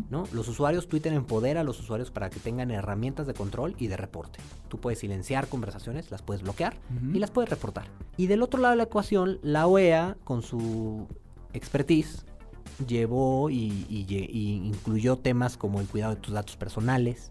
¿no? 0.09 0.25
Los 0.33 0.47
usuarios, 0.47 0.87
Twitter 0.87 1.13
empodera 1.13 1.61
a 1.61 1.63
los 1.63 1.79
usuarios 1.79 2.11
para 2.11 2.29
que 2.29 2.39
tengan 2.39 2.71
herramientas 2.71 3.27
de 3.27 3.33
control 3.33 3.75
y 3.77 3.87
de 3.87 3.97
reporte. 3.97 4.39
Tú 4.69 4.79
puedes 4.79 4.99
silenciar 4.99 5.47
conversaciones, 5.47 6.11
las 6.11 6.21
puedes 6.21 6.43
bloquear 6.43 6.75
y 7.13 7.19
las 7.19 7.31
puedes 7.31 7.49
reportar. 7.49 7.85
Y 8.17 8.27
del 8.27 8.41
otro 8.41 8.59
lado 8.59 8.73
de 8.73 8.77
la 8.77 8.83
ecuación, 8.83 9.39
la 9.41 9.67
OEA, 9.67 10.17
con 10.23 10.41
su 10.41 11.07
expertise, 11.53 12.25
llevó 12.87 13.49
y, 13.49 13.85
incluyó 14.65 15.17
temas 15.17 15.57
como 15.57 15.79
el 15.79 15.87
cuidado 15.87 16.15
de 16.15 16.21
tus 16.21 16.33
datos 16.33 16.57
personales, 16.57 17.29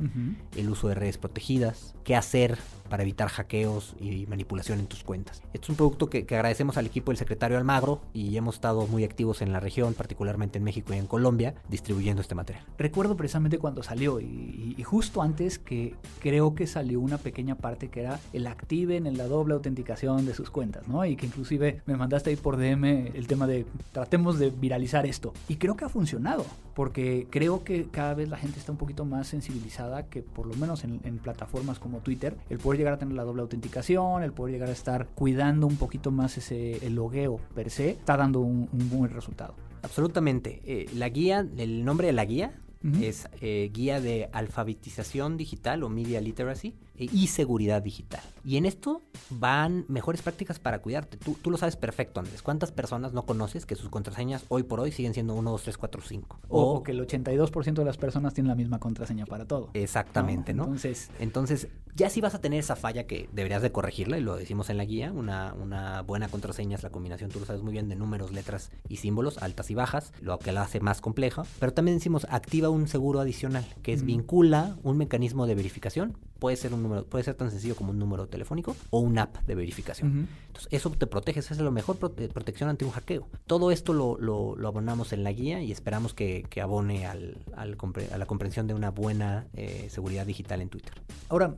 el 0.57 0.71
uso 0.71 0.89
de 0.89 0.95
redes 0.95 1.19
protegidas, 1.19 1.95
qué 2.05 2.17
hacer 2.17 2.59
para 2.93 3.05
evitar 3.05 3.31
hackeos 3.31 3.97
y 3.99 4.27
manipulación 4.27 4.79
en 4.79 4.87
tus 4.87 5.03
cuentas. 5.03 5.41
Este 5.55 5.65
es 5.65 5.71
un 5.71 5.77
producto 5.77 6.11
que, 6.11 6.27
agradecemos 6.29 6.77
al 6.77 6.85
equipo 6.85 7.11
del 7.11 7.17
secretario 7.17 7.57
Almagro 7.57 8.03
y 8.13 8.37
hemos 8.37 8.57
estado 8.57 8.87
muy 8.87 9.03
activos 9.03 9.41
en 9.41 9.51
la 9.51 9.61
región, 9.61 9.95
particularmente 9.95 10.59
en 10.59 10.65
México 10.65 10.93
y 10.93 10.99
en 10.99 11.07
Colombia, 11.07 11.55
distribuyendo 11.71 12.21
este 12.21 12.35
material. 12.35 12.67
Recuerdo 12.77 13.17
precisamente 13.17 13.57
cuando 13.57 13.83
salió 13.83 14.21
y, 14.21 14.77
justo 14.85 15.23
antes 15.23 15.59
que 15.59 15.95
creo 16.21 16.55
que 16.55 16.67
salió 16.67 17.01
una 17.01 17.17
pequeña 17.17 17.55
parte 17.55 17.89
que 17.89 18.01
era 18.01 18.21
el 18.35 18.47
activen 18.47 19.07
en 19.07 19.17
la 19.17 19.27
doble 19.27 19.55
autenticación 19.55 20.27
de 20.27 20.35
sus 20.35 20.51
cuentas, 20.51 20.87
¿no? 20.87 21.03
Y 21.07 21.17
que 21.17 21.25
inclusive 21.25 21.81
me 21.87 21.97
mandaste 21.97 22.29
ahí 22.29 22.37
por 22.37 22.59
DM 22.59 22.85
el 23.17 23.27
tema 23.27 23.47
de 23.47 23.65
tratemos 23.93 24.39
de 24.39 24.51
viralizar 24.51 25.07
esto. 25.07 25.33
Y 25.49 25.57
creo 25.57 25.79
que 25.79 25.87
ha 25.87 25.89
funcionado, 25.89 26.45
porque 26.75 27.27
creo 27.31 27.65
que 27.65 27.87
cada 27.87 28.13
vez 28.13 28.29
la 28.29 28.37
gente 28.37 28.59
está 28.59 28.71
un 28.71 28.77
poquito 28.77 29.07
más 29.07 29.29
sensibilizada 29.29 30.05
que 30.11 30.21
por 30.21 30.47
lo 30.47 30.55
menos 30.57 30.85
en, 30.85 31.01
en 31.05 31.17
plataformas 31.17 31.79
como 31.79 32.01
Twitter, 32.01 32.37
el 32.51 32.59
poder 32.59 32.82
llegar 32.83 32.95
a 32.95 32.99
tener 32.99 33.15
la 33.15 33.25
doble 33.25 33.43
autenticación, 33.43 34.23
el 34.23 34.33
poder 34.33 34.55
llegar 34.55 34.69
a 34.69 34.73
estar 34.73 35.07
cuidando 35.15 35.67
un 35.67 35.77
poquito 35.77 36.11
más 36.11 36.37
ese 36.37 36.85
el 36.85 36.95
logueo 36.95 37.41
per 37.55 37.71
se, 37.71 37.91
está 37.91 38.17
dando 38.17 38.41
un, 38.41 38.69
buen 38.73 39.11
resultado. 39.11 39.55
Absolutamente. 39.83 40.61
Eh, 40.65 40.87
la 40.95 41.09
guía, 41.09 41.47
el 41.57 41.85
nombre 41.85 42.09
de 42.09 42.13
la 42.13 42.25
guía 42.25 42.59
es 43.01 43.29
eh, 43.41 43.71
guía 43.73 44.01
de 44.01 44.29
alfabetización 44.33 45.37
digital 45.37 45.85
o 45.85 45.89
media 45.89 46.21
literacy 46.21 46.75
y 46.97 47.27
seguridad 47.29 47.83
digital. 47.83 48.21
Y 48.45 48.57
en 48.57 48.67
esto 48.67 49.03
van 49.31 49.85
mejores 49.89 50.23
prácticas 50.23 50.59
para 50.59 50.81
cuidarte. 50.81 51.17
Tú, 51.17 51.37
tú, 51.41 51.51
lo 51.51 51.57
sabes 51.57 51.77
perfecto, 51.77 52.21
Andrés. 52.21 52.43
¿Cuántas 52.43 52.73
personas 52.73 53.13
no 53.13 53.23
conoces 53.23 53.67
que 53.67 53.77
sus 53.77 53.89
contraseñas 53.89 54.45
hoy 54.49 54.65
por 54.65 54.81
hoy 54.81 54.93
siguen 54.93 55.15
siendo 55.15 55.35
1, 55.35 55.51
2, 55.51 55.63
3, 55.63 55.79
4, 55.79 56.03
5? 56.03 56.41
O, 56.49 56.83
que 56.83 56.93
el 56.93 57.07
82% 57.07 57.75
de 57.75 57.85
las 57.85 57.97
personas 57.97 58.35
tienen 58.35 58.49
la 58.49 58.55
misma 58.55 58.79
contraseña 58.79 59.27
para 59.27 59.47
todo. 59.47 59.71
Exactamente, 59.75 60.55
¿no? 60.55 60.65
Entonces, 60.65 61.11
Entonces, 61.19 61.69
ya 61.95 62.11
si 62.11 62.21
vas 62.21 62.35
a 62.35 62.41
tener 62.41 62.59
esa 62.59 62.77
falla 62.77 63.07
que 63.07 63.29
deberías 63.33 63.63
de 63.63 63.71
corregirla, 63.71 64.19
y 64.19 64.23
lo 64.23 64.37
decimos 64.37 64.71
en 64.71 64.77
la 64.79 64.85
guía, 64.85 65.13
una, 65.13 65.55
una 65.55 66.03
buena 66.03 66.29
contraseña 66.29 66.77
es 66.77 66.83
la 66.83 66.91
combinación, 66.91 67.31
tú 67.31 67.41
lo 67.41 67.47
sabes 67.47 67.63
muy 67.63 67.73
bien, 67.73 67.89
de 67.89 67.97
números, 67.97 68.33
letras 68.33 68.71
y 68.89 68.97
símbolos, 68.97 69.39
altas 69.39 69.71
y 69.71 69.75
bajas, 69.75 70.13
lo 70.21 70.39
que 70.39 70.53
la 70.53 70.63
hace 70.63 70.81
más 70.81 71.01
compleja. 71.01 71.45
Pero 71.61 71.73
también 71.73 71.99
decimos, 71.99 72.27
activa 72.31 72.71
un 72.71 72.89
seguro 72.89 73.21
adicional, 73.21 73.65
que 73.83 73.93
es 73.93 74.05
vincula 74.05 74.77
un 74.83 74.97
mecanismo 74.97 75.47
de 75.47 75.55
verificación 75.55 76.17
puede 76.43 76.57
ser 76.57 76.75
un 76.75 76.83
número, 76.83 77.07
puede 77.07 77.23
ser 77.23 77.37
tan 77.37 77.53
sencillo 77.53 77.77
como 77.77 77.93
un 77.93 78.01
número 78.01 78.27
telefónico 78.27 78.75
o 78.91 78.99
una 78.99 79.23
app 79.23 79.37
de 79.47 79.55
verificación. 79.55 80.29
Entonces, 80.49 80.67
eso 80.73 80.91
te 80.91 81.07
protege, 81.07 81.39
esa 81.39 81.55
es 81.55 81.61
la 81.61 81.71
mejor 81.71 81.99
protección 81.99 82.69
ante 82.69 82.85
un 82.85 82.91
hackeo. 82.91 83.29
Todo 83.47 83.71
esto 83.71 83.93
lo, 83.93 84.19
lo, 84.19 84.67
abonamos 84.67 85.13
en 85.13 85.23
la 85.23 85.31
guía 85.31 85.63
y 85.63 85.71
esperamos 85.71 86.15
que, 86.15 86.45
que 86.51 86.61
abone 86.61 87.07
al, 87.07 87.39
al, 87.55 87.79
a 88.13 88.19
la 88.19 88.27
comprensión 88.27 88.67
de 88.67 88.75
una 88.75 88.91
buena 88.91 89.47
eh, 89.53 89.87
seguridad 89.89 90.27
digital 90.27 90.61
en 90.63 90.69
Twitter. 90.69 90.95
Ahora, 91.29 91.55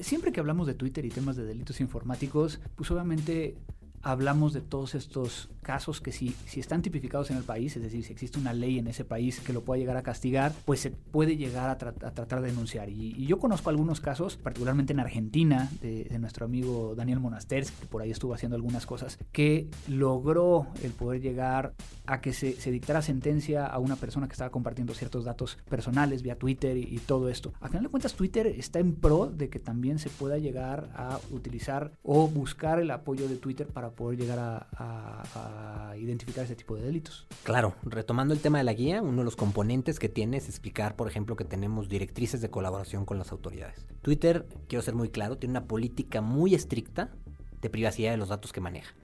siempre 0.00 0.32
que 0.32 0.40
hablamos 0.40 0.66
de 0.66 0.74
Twitter 0.74 1.06
y 1.06 1.08
temas 1.08 1.36
de 1.36 1.46
delitos 1.46 1.80
informáticos, 1.80 2.60
pues 2.74 2.90
obviamente 2.90 3.56
hablamos 4.06 4.52
de 4.52 4.60
todos 4.60 4.94
estos 4.94 5.50
casos 5.62 6.00
que 6.00 6.12
si, 6.12 6.28
si 6.46 6.60
están 6.60 6.80
tipificados 6.80 7.32
en 7.32 7.38
el 7.38 7.42
país, 7.42 7.74
es 7.76 7.82
decir, 7.82 8.04
si 8.04 8.12
existe 8.12 8.38
una 8.38 8.52
ley 8.52 8.78
en 8.78 8.86
ese 8.86 9.04
país 9.04 9.40
que 9.40 9.52
lo 9.52 9.64
pueda 9.64 9.80
llegar 9.80 9.96
a 9.96 10.04
castigar, 10.04 10.52
pues 10.64 10.78
se 10.78 10.92
puede 10.92 11.36
llegar 11.36 11.68
a, 11.68 11.76
tratar 11.76 12.40
de 12.40 12.46
denunciar. 12.46 12.88
Y, 12.88 13.26
yo 13.26 13.40
conozco 13.40 13.68
algunos 13.68 14.00
casos, 14.00 14.36
particularmente 14.36 14.92
en 14.92 15.00
Argentina, 15.00 15.68
de, 15.82 16.16
nuestro 16.20 16.44
amigo 16.44 16.94
Daniel 16.94 17.18
Monasters, 17.18 17.72
que 17.72 17.86
por 17.86 18.00
ahí 18.00 18.12
estuvo 18.12 18.32
haciendo 18.32 18.54
algunas 18.54 18.86
cosas, 18.86 19.18
que 19.32 19.68
logró 19.88 20.68
el 20.84 20.92
poder 20.92 21.20
llegar 21.20 21.74
a 22.06 22.20
que 22.20 22.32
se, 22.32 22.54
dictara 22.70 23.02
sentencia 23.02 23.66
a 23.66 23.80
una 23.80 23.96
persona 23.96 24.28
que 24.28 24.32
estaba 24.32 24.50
compartiendo 24.50 24.94
ciertos 24.94 25.24
datos 25.24 25.58
personales 25.68 26.22
vía 26.22 26.38
Twitter 26.38 26.76
y, 26.76 26.96
todo 27.06 27.28
esto. 27.28 27.52
A 27.60 27.66
final 27.66 27.82
de 27.82 27.88
cuentas, 27.88 28.14
Twitter 28.14 28.46
está 28.46 28.78
en 28.78 28.94
pro 28.94 29.26
de 29.26 29.48
que 29.48 29.58
también 29.58 29.98
se 29.98 30.10
pueda 30.10 30.38
llegar 30.38 30.90
a 30.94 31.18
utilizar 31.32 31.90
o 32.04 32.28
buscar 32.28 32.78
el 32.78 32.92
apoyo 32.92 33.28
de 33.28 33.36
Twitter 33.36 33.66
para 33.66 33.95
poder 33.96 34.18
llegar 34.18 34.38
a, 34.38 35.94
identificar 35.98 36.44
ese 36.44 36.54
tipo 36.54 36.76
de 36.76 36.82
delitos. 36.82 37.26
Claro, 37.42 37.74
retomando 37.82 38.34
el 38.34 38.40
tema 38.40 38.58
de 38.58 38.64
la 38.64 38.74
guía, 38.74 39.02
uno 39.02 39.18
de 39.18 39.24
los 39.24 39.34
componentes 39.34 39.98
que 39.98 40.08
tiene 40.08 40.36
es 40.36 40.48
explicar, 40.48 40.94
por 40.94 41.08
ejemplo, 41.08 41.36
que 41.36 41.44
tenemos 41.44 41.88
directrices 41.88 42.40
de 42.40 42.50
colaboración 42.50 43.06
con 43.06 43.18
las 43.18 43.32
autoridades. 43.32 43.86
Twitter, 44.02 44.46
quiero 44.68 44.82
ser 44.82 44.94
muy 44.94 45.08
claro, 45.08 45.38
tiene 45.38 45.52
una 45.52 45.66
política 45.66 46.20
muy 46.20 46.54
estricta 46.54 47.10
de 47.60 47.70
privacidad 47.70 48.10
de 48.10 48.18
los 48.18 48.28
datos 48.28 48.52
que 48.52 48.60
maneja. 48.60 48.94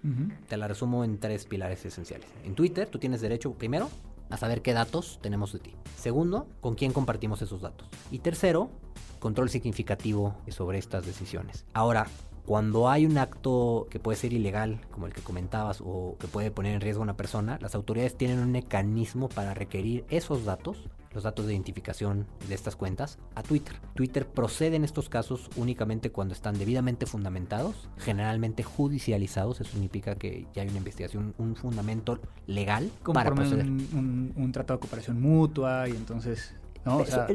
Te 0.49 0.57
la 0.57 0.69
resumo 0.69 1.05
en 1.05 1.19
tres 1.19 1.47
pilares 1.47 1.85
esenciales. 1.85 2.29
En 2.45 2.55
Twitter, 2.55 2.89
tú 2.89 2.99
tienes 2.99 3.21
derecho, 3.21 3.55
primero, 3.55 3.89
a 4.29 4.37
saber 4.37 4.63
qué 4.63 4.73
datos 4.73 5.19
tenemos 5.23 5.53
de 5.53 5.61
ti. 5.61 5.75
Segundo, 5.97 6.47
con 6.61 6.75
quién 6.75 6.93
compartimos 6.93 7.43
esos 7.43 7.63
datos. 7.63 7.89
Y 8.11 8.19
tercero, 8.19 8.71
control 9.19 9.49
significativo 9.49 10.35
sobre 10.49 10.79
estas 10.79 11.07
decisiones. 11.07 11.65
Ahora, 11.73 12.07
cuando 12.47 12.89
hay 12.89 13.07
un 13.07 13.19
acto 13.19 13.87
que 13.91 14.01
puede 14.01 14.17
ser 14.17 14.33
ilegal, 14.33 14.81
como 14.91 15.07
el 15.07 15.13
que 15.13 15.21
comentabas, 15.21 15.81
o 15.81 16.17
que 16.19 16.27
puede 16.27 16.51
poner 16.51 16.75
en 16.75 16.81
riesgo 16.81 17.03
a 17.03 17.05
una 17.05 17.17
persona, 17.17 17.59
las 17.61 17.75
autoridades 17.75 18.17
tienen 18.17 18.41
un 18.41 18.51
mecanismo 18.51 19.29
para 19.29 19.55
requerir 19.55 20.05
esos 20.09 20.45
datos, 20.45 20.89
los 21.13 21.23
datos 21.23 21.47
de 21.47 21.53
identificación 21.53 22.27
de 22.49 22.55
estas 22.55 22.75
cuentas, 22.75 23.19
a 23.35 23.43
Twitter. 23.43 23.77
Twitter 23.95 24.27
procede 24.27 24.77
en 24.77 24.85
estos 24.85 25.09
casos 25.09 25.51
únicamente 25.57 26.11
cuando 26.11 26.35
están 26.35 26.59
debidamente 26.59 27.07
fundamentados, 27.07 27.89
generalmente 27.99 28.65
judicializados, 28.65 29.61
eso 29.61 29.71
significa 29.71 30.17
que 30.17 30.47
ya 30.53 30.63
hay 30.63 30.69
una 30.69 30.79
investigación, 30.79 31.35
un 31.39 31.55
fundamento 31.55 32.19
legal 32.47 32.91
para 33.15 33.33
proceder. 33.33 33.67
Un, 33.67 34.33
un 34.35 34.53
tratado 34.53 34.79
de 34.79 34.81
cooperación 34.81 35.21
mutua 35.21 35.89
y 35.89 35.93
entonces 35.93 36.55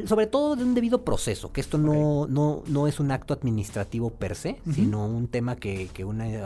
sobre 0.06 0.26
todo 0.26 0.56
de 0.56 0.64
un 0.64 0.74
debido 0.74 1.04
proceso, 1.04 1.52
que 1.52 1.60
esto 1.60 1.78
no, 1.78 2.26
no, 2.26 2.62
no 2.66 2.86
es 2.86 3.00
un 3.00 3.10
acto 3.10 3.34
administrativo 3.34 4.10
per 4.10 4.34
se, 4.34 4.60
sino 4.72 5.06
un 5.06 5.28
tema 5.28 5.56
que, 5.56 5.88
una 6.04 6.28
eh, 6.28 6.42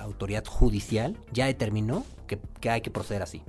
autoridad 0.00 0.44
judicial 0.44 1.16
ya 1.32 1.46
determinó 1.46 2.04
que, 2.26 2.38
hay 2.68 2.80
que 2.80 2.90
proceder 2.90 3.22
así. 3.22 3.42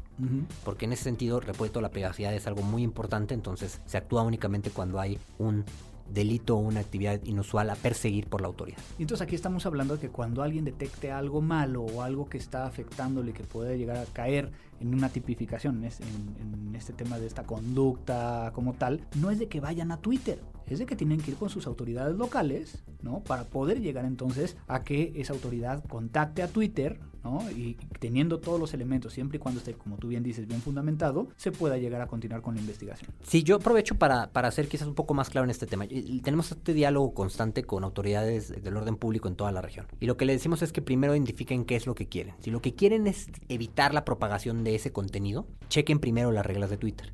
Porque 0.63 0.85
en 0.85 0.93
ese 0.93 1.03
sentido, 1.03 1.39
repuesto, 1.39 1.81
la 1.81 1.89
privacidad 1.89 2.33
es 2.33 2.47
algo 2.47 2.63
muy 2.63 2.83
importante, 2.83 3.33
entonces 3.33 3.81
se 3.85 3.97
actúa 3.97 4.24
únicamente 4.24 4.69
cuando 4.69 5.00
hay 5.00 5.19
un 5.38 5.65
delito 6.12 6.55
o 6.55 6.59
una 6.59 6.79
actividad 6.79 7.19
inusual 7.24 7.69
a 7.69 7.75
perseguir 7.75 8.27
por 8.27 8.41
la 8.41 8.47
autoridad. 8.47 8.77
Entonces 9.00 9.25
aquí 9.25 9.35
estamos 9.35 9.65
hablando 9.65 9.95
de 9.95 10.01
que 10.01 10.09
cuando 10.09 10.43
alguien 10.43 10.65
detecte 10.65 11.12
algo 11.12 11.41
malo 11.41 11.83
o 11.83 12.01
algo 12.01 12.29
que 12.29 12.38
está 12.38 12.65
afectándole, 12.65 13.33
que 13.33 13.43
puede 13.43 13.77
llegar 13.77 13.97
a 13.97 14.05
caer 14.05 14.51
en 14.79 14.93
una 14.93 15.09
tipificación, 15.09 15.83
en, 15.83 15.89
en 15.89 16.75
este 16.75 16.93
tema 16.93 17.17
de 17.17 17.27
esta 17.27 17.43
conducta 17.43 18.51
como 18.53 18.74
tal, 18.74 19.01
no 19.15 19.31
es 19.31 19.39
de 19.39 19.47
que 19.47 19.59
vayan 19.59 19.91
a 19.91 19.97
Twitter, 19.97 20.39
es 20.67 20.79
de 20.79 20.85
que 20.85 20.95
tienen 20.95 21.21
que 21.21 21.31
ir 21.31 21.38
con 21.38 21.50
sus 21.50 21.67
autoridades 21.67 22.15
locales, 22.15 22.83
¿no? 23.01 23.24
Para 23.24 23.45
poder 23.45 23.81
llegar 23.81 24.05
entonces 24.05 24.57
a 24.67 24.83
que 24.83 25.13
esa 25.15 25.33
autoridad 25.33 25.83
contacte 25.85 26.43
a 26.43 26.47
Twitter, 26.47 27.00
¿no? 27.25 27.50
Y 27.51 27.75
teniendo 28.00 28.39
todos 28.39 28.60
los 28.60 28.74
elementos, 28.74 29.12
siempre 29.12 29.38
y 29.38 29.39
cuando 29.39 29.60
esté, 29.60 29.74
como 29.74 29.98
tú 29.98 30.08
bien 30.08 30.24
dices, 30.24 30.48
bien 30.48 30.62
fundamentado, 30.62 31.27
se 31.36 31.51
pueda 31.51 31.77
llegar 31.77 32.01
a 32.01 32.08
continuar 32.08 32.41
con 32.41 32.55
la 32.55 32.62
investigación. 32.62 33.12
Sí, 33.24 33.44
yo 33.44 33.55
aprovecho 33.55 33.96
para, 33.96 34.32
para 34.32 34.51
ser 34.51 34.67
quizás 34.67 34.88
un 34.88 34.94
poco 34.96 35.13
más 35.13 35.29
claro 35.29 35.46
en 35.46 35.50
este 35.50 35.65
tema. 35.65 35.88
Tenemos 35.88 36.51
este 36.51 36.74
diálogo 36.74 37.13
constante 37.13 37.63
con 37.63 37.84
autoridades 37.84 38.63
del 38.63 38.77
orden 38.77 38.96
público 38.96 39.27
en 39.27 39.36
toda 39.36 39.51
la 39.51 39.62
región. 39.62 39.88
Y 40.00 40.05
lo 40.05 40.17
que 40.17 40.25
le 40.25 40.34
decimos 40.34 40.62
es 40.62 40.72
que 40.72 40.82
primero 40.82 41.15
identifiquen 41.15 41.65
qué 41.65 41.75
es 41.75 41.88
lo 41.88 41.96
que 41.96 42.08
quieren. 42.08 42.36
Si 42.39 42.51
lo 42.51 42.62
que 42.62 42.75
quieren 42.75 43.08
es 43.08 43.27
evitar 43.50 43.94
la 43.94 44.05
propagación 44.05 44.63
de 44.63 44.75
ese 44.75 44.91
contenido, 44.91 45.48
chequen 45.70 46.00
primero 46.00 46.32
las 46.32 46.46
reglas 46.46 46.70
de 46.70 46.77
Twitter. 46.77 47.12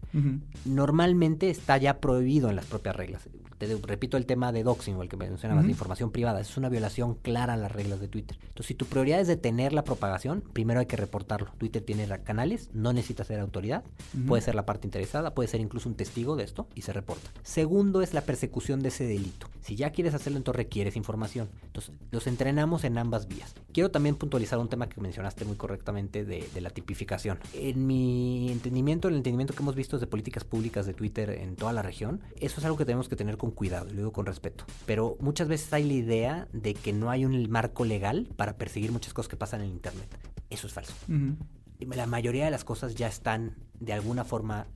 Normalmente 0.66 1.50
está 1.50 1.78
ya 1.78 2.00
prohibido 2.00 2.50
en 2.50 2.58
las 2.58 2.66
propias 2.66 2.96
reglas 2.96 3.28
te 3.68 3.88
repito 3.88 4.18
el 4.18 4.26
tema 4.26 4.52
de 4.52 4.64
doxing 4.64 4.96
o 4.96 5.04
el 5.04 5.10
que 5.10 5.18
mencionabas, 5.18 5.66
de 5.66 5.70
información 5.70 6.12
privada, 6.12 6.42
es 6.42 6.58
una 6.58 6.68
violación 6.68 7.14
clara 7.14 7.54
a 7.54 7.58
las 7.58 7.72
reglas 7.72 8.00
de 8.00 8.08
Twitter. 8.08 8.38
Entonces, 8.42 8.68
si 8.68 8.74
tu 8.74 8.88
prioridad 8.88 9.20
es 9.20 9.28
detener 9.28 9.72
la 9.72 9.84
propagación, 9.84 10.44
primero 10.54 10.80
hay 10.80 10.88
que 10.88 10.98
reportarlo. 10.98 11.52
Twitter 11.60 11.84
tiene 11.84 12.08
canales, 12.24 12.72
no 12.74 12.92
necesita 12.92 13.24
ser 13.24 13.40
autoridad, 13.40 13.84
puede 14.28 14.42
ser 14.42 14.56
la 14.56 14.66
parte 14.66 14.88
interesada, 14.88 15.36
puede 15.36 15.48
ser 15.48 15.62
incluso 15.62 15.88
un 15.88 15.96
testigo 15.96 16.36
de 16.36 16.44
esto 16.44 16.68
y 16.74 16.82
se 16.82 16.92
reporta. 16.92 17.30
Segundo 17.44 18.02
es 18.02 18.16
la 18.16 18.22
persecución 18.22 18.82
de 18.82 18.90
ese 18.90 19.06
delito. 19.06 19.48
Si 19.62 19.76
ya 19.76 19.92
quieres 19.92 20.16
hacerlo, 20.16 20.38
entonces 20.38 20.58
requieres 20.58 20.96
información. 20.96 21.50
Entonces, 21.64 21.94
los 22.10 22.26
entrenamos 22.26 22.84
en 22.84 22.98
ambas 22.98 23.28
vías. 23.28 23.54
Quiero 23.74 23.92
también 23.92 24.16
puntualizar 24.16 24.58
un 24.58 24.70
tema 24.70 24.90
que 24.90 25.00
mencionaste 25.00 25.46
muy 25.46 25.56
correctamente 25.56 26.26
de, 26.26 26.50
de 26.52 26.62
la 26.62 26.72
tipificación. 26.72 27.38
En 27.54 27.86
mi 27.86 28.52
entendimiento, 28.52 29.08
el 29.08 29.16
entendimiento 29.16 29.54
que 29.54 29.62
hemos 29.62 29.76
visto 29.76 30.00
de 30.00 30.08
políticas 30.08 30.44
públicas 30.44 30.88
de 30.88 30.96
Twitter 30.96 31.30
en 31.30 31.56
toda 31.56 31.74
la 31.74 31.84
región, 31.84 32.22
eso 32.40 32.60
es 32.60 32.66
algo 32.66 32.78
que 32.78 32.86
tenemos 32.86 33.08
que 33.08 33.16
tener 33.16 33.38
con 33.38 33.51
cuidado, 33.52 33.88
y 33.88 33.92
lo 33.92 33.98
digo 33.98 34.14
con 34.14 34.26
respeto. 34.26 34.66
Pero 34.86 35.18
muchas 35.20 35.48
veces 35.48 35.72
hay 35.74 35.84
la 35.84 35.94
idea 35.94 36.48
de 36.54 36.74
que 36.74 36.94
no 36.94 37.10
hay 37.10 37.26
un 37.26 37.50
marco 37.50 37.86
legal 37.86 38.28
para 38.36 38.58
perseguir 38.58 38.92
muchas 38.92 39.14
cosas 39.14 39.30
que 39.30 39.38
pasan 39.38 39.62
en 39.62 39.70
Internet. 39.70 40.18
Eso 40.50 40.68
es 40.68 40.74
falso. 40.74 40.94
La 41.80 42.06
mayoría 42.06 42.46
de 42.46 42.52
las 42.52 42.64
cosas 42.64 42.96
ya 42.96 43.08
están 43.08 43.56
de 43.80 43.94
alguna 43.94 44.24
forma 44.24 44.68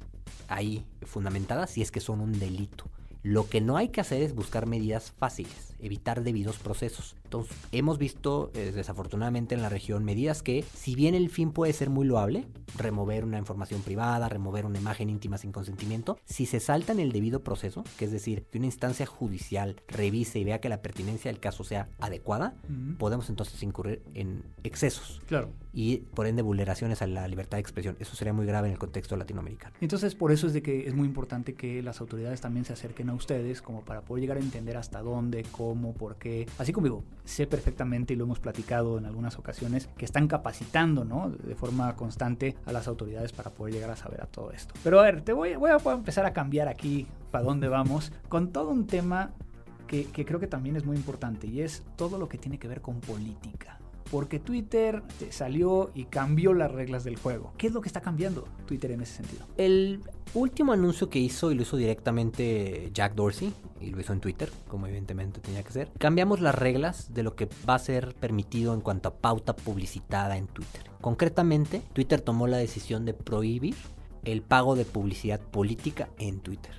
ahí 0.47 0.85
fundamentadas 1.03 1.77
y 1.77 1.81
es 1.81 1.91
que 1.91 1.99
son 1.99 2.21
un 2.21 2.39
delito. 2.39 2.85
Lo 3.21 3.49
que 3.49 3.59
no 3.59 3.77
hay 3.77 3.89
que 3.89 4.01
hacer 4.01 4.21
es 4.21 4.35
buscar 4.35 4.67
medidas 4.67 5.11
fáciles, 5.11 5.73
evitar 5.79 6.23
debidos 6.23 6.57
procesos. 6.57 7.15
Entonces, 7.35 7.57
hemos 7.71 7.97
visto 7.97 8.51
eh, 8.53 8.71
desafortunadamente 8.73 9.55
en 9.55 9.61
la 9.61 9.69
región 9.69 10.03
medidas 10.03 10.41
que, 10.41 10.63
si 10.73 10.95
bien 10.95 11.15
el 11.15 11.29
fin 11.29 11.51
puede 11.51 11.73
ser 11.73 11.89
muy 11.89 12.05
loable, 12.05 12.45
remover 12.77 13.25
una 13.25 13.37
información 13.37 13.81
privada, 13.81 14.29
remover 14.29 14.65
una 14.65 14.79
imagen 14.79 15.09
íntima 15.09 15.37
sin 15.37 15.51
consentimiento, 15.51 16.17
si 16.25 16.45
se 16.45 16.59
salta 16.59 16.91
en 16.91 16.99
el 16.99 17.11
debido 17.11 17.41
proceso, 17.41 17.83
que 17.97 18.05
es 18.05 18.11
decir, 18.11 18.45
que 18.51 18.57
una 18.57 18.67
instancia 18.67 19.05
judicial 19.05 19.81
revise 19.87 20.39
y 20.39 20.43
vea 20.43 20.59
que 20.59 20.69
la 20.69 20.81
pertinencia 20.81 21.31
del 21.31 21.39
caso 21.39 21.63
sea 21.63 21.89
adecuada, 21.99 22.55
podemos 22.97 23.29
entonces 23.29 23.61
incurrir 23.63 24.01
en 24.13 24.43
excesos. 24.63 25.21
Claro. 25.27 25.49
Y 25.73 25.97
por 25.97 26.27
ende 26.27 26.41
vulneraciones 26.41 27.01
a 27.01 27.07
la 27.07 27.27
libertad 27.27 27.57
de 27.57 27.61
expresión. 27.61 27.97
Eso 27.99 28.15
sería 28.15 28.33
muy 28.33 28.45
grave 28.45 28.67
en 28.67 28.73
el 28.73 28.79
contexto 28.79 29.17
latinoamericano. 29.17 29.75
Entonces, 29.81 30.15
por 30.15 30.31
eso 30.31 30.47
es 30.47 30.53
de 30.53 30.61
que 30.61 30.87
es 30.87 30.93
muy 30.93 31.05
importante 31.05 31.53
que 31.55 31.83
las 31.83 31.99
autoridades 31.99 32.39
también 32.39 32.65
se 32.65 32.73
acerquen 32.73 33.09
a 33.09 33.13
ustedes 33.13 33.61
como 33.61 33.83
para 33.83 34.01
poder 34.01 34.21
llegar 34.21 34.37
a 34.37 34.39
entender 34.39 34.77
hasta 34.77 35.01
dónde, 35.01 35.45
cómo, 35.51 35.93
por 35.93 36.15
qué. 36.15 36.47
Así 36.57 36.71
como 36.71 36.85
digo, 36.85 37.03
sé 37.25 37.47
perfectamente 37.47 38.13
y 38.13 38.15
lo 38.15 38.23
hemos 38.23 38.39
platicado 38.39 38.97
en 38.97 39.05
algunas 39.05 39.37
ocasiones 39.37 39.89
que 39.97 40.05
están 40.05 40.27
capacitando, 40.27 41.03
¿no? 41.03 41.29
De 41.29 41.55
forma 41.55 41.95
constante 41.95 42.55
a 42.65 42.71
las 42.71 42.87
autoridades 42.87 43.33
para 43.33 43.49
poder 43.49 43.73
llegar 43.73 43.91
a 43.91 43.95
saber 43.95 44.21
a 44.21 44.27
todo 44.27 44.51
esto. 44.51 44.73
Pero 44.83 44.99
a 44.99 45.03
ver, 45.03 45.21
te 45.21 45.33
voy, 45.33 45.55
voy, 45.55 45.71
a, 45.71 45.91
empezar 45.91 46.25
a 46.25 46.33
cambiar 46.33 46.67
aquí 46.67 47.07
para 47.31 47.43
dónde 47.43 47.67
vamos 47.67 48.11
con 48.29 48.51
todo 48.51 48.69
un 48.69 48.87
tema 48.87 49.33
que, 49.87 50.05
que 50.05 50.25
creo 50.25 50.39
que 50.39 50.47
también 50.47 50.75
es 50.75 50.85
muy 50.85 50.95
importante 50.95 51.47
y 51.47 51.61
es 51.61 51.83
todo 51.95 52.17
lo 52.17 52.29
que 52.29 52.37
tiene 52.37 52.57
que 52.57 52.67
ver 52.67 52.81
con 52.81 53.01
política 53.01 53.79
porque 54.11 54.39
Twitter 54.39 55.03
salió 55.29 55.91
y 55.93 56.05
cambió 56.05 56.53
las 56.53 56.71
reglas 56.71 57.03
del 57.03 57.17
juego. 57.17 57.53
¿Qué 57.57 57.67
es 57.67 57.73
lo 57.73 57.81
que 57.81 57.89
está 57.89 58.01
cambiando 58.01 58.47
Twitter 58.65 58.91
en 58.91 59.01
ese 59.01 59.17
sentido? 59.17 59.45
El 59.57 60.01
último 60.33 60.73
anuncio 60.73 61.09
que 61.09 61.19
hizo 61.19 61.51
y 61.51 61.55
lo 61.55 61.63
hizo 61.63 61.77
directamente 61.77 62.89
Jack 62.93 63.15
Dorsey 63.15 63.53
y 63.81 63.89
lo 63.89 63.99
hizo 63.99 64.13
en 64.13 64.19
Twitter, 64.19 64.51
como 64.67 64.87
evidentemente 64.87 65.39
tenía 65.39 65.63
que 65.63 65.71
ser. 65.71 65.91
Cambiamos 65.97 66.41
las 66.41 66.55
reglas 66.55 67.13
de 67.13 67.23
lo 67.23 67.35
que 67.35 67.49
va 67.67 67.75
a 67.75 67.79
ser 67.79 68.15
permitido 68.15 68.73
en 68.73 68.81
cuanto 68.81 69.09
a 69.09 69.15
pauta 69.15 69.55
publicitada 69.55 70.37
en 70.37 70.47
Twitter. 70.47 70.83
Concretamente, 71.01 71.81
Twitter 71.93 72.21
tomó 72.21 72.47
la 72.47 72.57
decisión 72.57 73.05
de 73.05 73.13
prohibir 73.13 73.75
el 74.23 74.41
pago 74.41 74.75
de 74.75 74.85
publicidad 74.85 75.39
política 75.39 76.09
en 76.17 76.39
Twitter. 76.39 76.73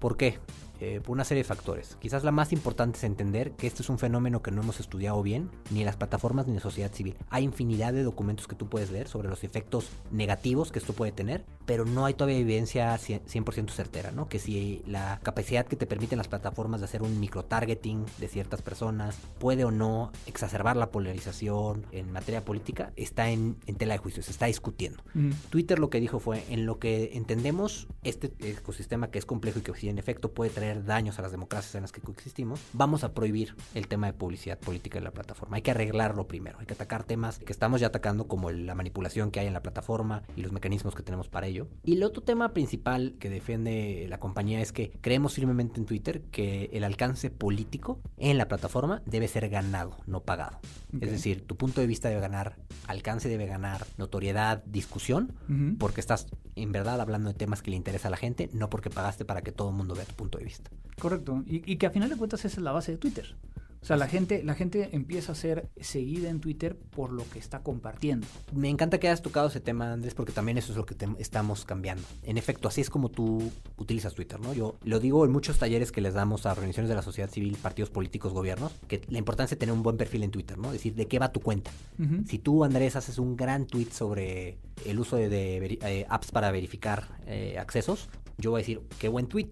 ¿Por 0.00 0.16
qué? 0.16 0.38
Eh, 0.80 1.00
por 1.02 1.12
una 1.12 1.24
serie 1.24 1.42
de 1.42 1.48
factores. 1.48 1.96
Quizás 2.00 2.22
la 2.22 2.30
más 2.30 2.52
importante 2.52 2.98
es 2.98 3.04
entender 3.04 3.52
que 3.52 3.66
este 3.66 3.82
es 3.82 3.88
un 3.88 3.98
fenómeno 3.98 4.42
que 4.42 4.52
no 4.52 4.62
hemos 4.62 4.78
estudiado 4.78 5.20
bien, 5.22 5.50
ni 5.70 5.80
en 5.80 5.86
las 5.86 5.96
plataformas 5.96 6.46
ni 6.46 6.52
en 6.52 6.56
la 6.56 6.62
sociedad 6.62 6.92
civil. 6.92 7.16
Hay 7.30 7.42
infinidad 7.42 7.92
de 7.92 8.04
documentos 8.04 8.46
que 8.46 8.54
tú 8.54 8.68
puedes 8.68 8.90
leer 8.90 9.08
sobre 9.08 9.28
los 9.28 9.42
efectos 9.42 9.90
negativos 10.12 10.70
que 10.70 10.78
esto 10.78 10.92
puede 10.92 11.10
tener, 11.10 11.44
pero 11.66 11.84
no 11.84 12.04
hay 12.04 12.14
todavía 12.14 12.38
evidencia 12.38 12.94
100% 12.96 13.70
certera, 13.70 14.12
¿no? 14.12 14.28
Que 14.28 14.38
si 14.38 14.82
la 14.86 15.18
capacidad 15.22 15.66
que 15.66 15.76
te 15.76 15.86
permiten 15.86 16.18
las 16.18 16.28
plataformas 16.28 16.80
de 16.80 16.84
hacer 16.84 17.02
un 17.02 17.18
microtargeting 17.18 18.04
de 18.18 18.28
ciertas 18.28 18.62
personas 18.62 19.18
puede 19.38 19.64
o 19.64 19.72
no 19.72 20.12
exacerbar 20.26 20.76
la 20.76 20.92
polarización 20.92 21.86
en 21.90 22.12
materia 22.12 22.44
política, 22.44 22.92
está 22.94 23.30
en, 23.30 23.56
tela 23.76 23.94
de 23.94 23.98
juicio, 23.98 24.22
se 24.22 24.30
está 24.30 24.46
discutiendo. 24.46 25.02
Twitter 25.50 25.78
lo 25.78 25.90
que 25.90 26.00
dijo 26.00 26.20
fue, 26.20 26.44
en 26.50 26.66
lo 26.66 26.78
que 26.78 27.10
entendemos, 27.14 27.88
este 28.04 28.32
ecosistema 28.40 29.10
que 29.10 29.18
es 29.18 29.26
complejo 29.26 29.58
y 29.58 29.62
que 29.62 29.74
si 29.74 29.88
en 29.88 29.98
efecto 29.98 30.32
puede 30.32 30.50
traer 30.50 30.67
daños 30.74 31.18
a 31.18 31.22
las 31.22 31.30
democracias 31.30 31.74
en 31.74 31.82
las 31.82 31.92
que 31.92 32.00
coexistimos, 32.00 32.60
vamos 32.72 33.04
a 33.04 33.12
prohibir 33.12 33.54
el 33.74 33.88
tema 33.88 34.06
de 34.06 34.12
publicidad 34.12 34.58
política 34.58 34.98
en 34.98 35.04
la 35.04 35.10
plataforma. 35.10 35.56
Hay 35.56 35.62
que 35.62 35.70
arreglarlo 35.70 36.28
primero, 36.28 36.58
hay 36.60 36.66
que 36.66 36.74
atacar 36.74 37.04
temas 37.04 37.38
que 37.38 37.52
estamos 37.52 37.80
ya 37.80 37.88
atacando 37.88 38.28
como 38.28 38.50
la 38.50 38.74
manipulación 38.74 39.30
que 39.30 39.40
hay 39.40 39.46
en 39.46 39.54
la 39.54 39.62
plataforma 39.62 40.22
y 40.36 40.42
los 40.42 40.52
mecanismos 40.52 40.94
que 40.94 41.02
tenemos 41.02 41.28
para 41.28 41.46
ello. 41.46 41.68
Y 41.84 41.94
el 41.94 42.02
otro 42.02 42.22
tema 42.22 42.52
principal 42.52 43.16
que 43.18 43.30
defiende 43.30 44.06
la 44.08 44.18
compañía 44.18 44.60
es 44.60 44.72
que 44.72 44.90
creemos 45.00 45.34
firmemente 45.34 45.80
en 45.80 45.86
Twitter 45.86 46.22
que 46.30 46.70
el 46.72 46.84
alcance 46.84 47.30
político 47.30 48.00
en 48.16 48.38
la 48.38 48.48
plataforma 48.48 49.02
debe 49.06 49.28
ser 49.28 49.48
ganado, 49.48 49.96
no 50.06 50.20
pagado. 50.20 50.58
Es 51.00 51.10
decir, 51.10 51.46
tu 51.46 51.56
punto 51.56 51.80
de 51.80 51.86
vista 51.86 52.08
debe 52.08 52.20
ganar 52.20 52.56
alcance, 52.86 53.28
debe 53.28 53.46
ganar 53.46 53.86
notoriedad, 53.96 54.62
discusión, 54.64 55.34
porque 55.78 56.00
estás 56.00 56.26
en 56.62 56.72
verdad 56.72 57.00
hablando 57.00 57.28
de 57.28 57.34
temas 57.34 57.62
que 57.62 57.70
le 57.70 57.76
interesa 57.76 58.08
a 58.08 58.10
la 58.10 58.16
gente, 58.16 58.50
no 58.52 58.70
porque 58.70 58.90
pagaste 58.90 59.24
para 59.24 59.42
que 59.42 59.52
todo 59.52 59.70
el 59.70 59.76
mundo 59.76 59.94
vea 59.94 60.04
tu 60.04 60.14
punto 60.14 60.38
de 60.38 60.44
vista. 60.44 60.57
Correcto. 61.00 61.42
Y, 61.46 61.70
y 61.70 61.76
que 61.76 61.86
a 61.86 61.90
final 61.90 62.08
de 62.08 62.16
cuentas 62.16 62.44
esa 62.44 62.56
es 62.56 62.62
la 62.62 62.72
base 62.72 62.92
de 62.92 62.98
Twitter. 62.98 63.36
O 63.80 63.86
sea, 63.86 63.96
la 63.96 64.08
gente, 64.08 64.42
la 64.42 64.54
gente 64.54 64.90
empieza 64.92 65.32
a 65.32 65.34
ser 65.34 65.68
seguida 65.80 66.28
en 66.28 66.40
Twitter 66.40 66.76
por 66.76 67.12
lo 67.12 67.28
que 67.30 67.38
está 67.38 67.60
compartiendo. 67.62 68.26
Me 68.52 68.68
encanta 68.68 68.98
que 68.98 69.06
hayas 69.06 69.22
tocado 69.22 69.48
ese 69.48 69.60
tema, 69.60 69.92
Andrés, 69.92 70.14
porque 70.14 70.32
también 70.32 70.58
eso 70.58 70.72
es 70.72 70.76
lo 70.76 70.84
que 70.84 70.96
estamos 71.18 71.64
cambiando. 71.64 72.02
En 72.24 72.38
efecto, 72.38 72.68
así 72.68 72.80
es 72.80 72.90
como 72.90 73.08
tú 73.08 73.50
utilizas 73.76 74.14
Twitter, 74.14 74.40
¿no? 74.40 74.52
Yo 74.52 74.76
lo 74.84 74.98
digo 74.98 75.24
en 75.24 75.30
muchos 75.30 75.58
talleres 75.58 75.92
que 75.92 76.00
les 76.00 76.14
damos 76.14 76.44
a 76.44 76.52
organizaciones 76.52 76.88
de 76.88 76.96
la 76.96 77.02
sociedad 77.02 77.30
civil, 77.30 77.56
partidos 77.62 77.90
políticos, 77.90 78.32
gobiernos, 78.32 78.72
que 78.88 79.00
la 79.08 79.18
importancia 79.18 79.54
de 79.54 79.60
tener 79.60 79.72
un 79.72 79.82
buen 79.82 79.96
perfil 79.96 80.24
en 80.24 80.32
Twitter, 80.32 80.58
¿no? 80.58 80.68
Es 80.68 80.74
decir, 80.74 80.94
¿de 80.94 81.06
qué 81.06 81.18
va 81.18 81.32
tu 81.32 81.40
cuenta? 81.40 81.70
Si 82.26 82.38
tú, 82.38 82.64
Andrés, 82.64 82.96
haces 82.96 83.18
un 83.18 83.36
gran 83.36 83.66
tweet 83.66 83.88
sobre 83.92 84.58
el 84.84 84.98
uso 84.98 85.16
de, 85.16 85.78
eh, 85.82 86.06
apps 86.08 86.30
para 86.30 86.50
verificar 86.50 87.08
eh, 87.26 87.56
accesos, 87.58 88.08
yo 88.38 88.50
voy 88.50 88.58
a 88.58 88.62
decir, 88.62 88.82
qué 88.98 89.08
buen 89.08 89.26
tweet 89.26 89.50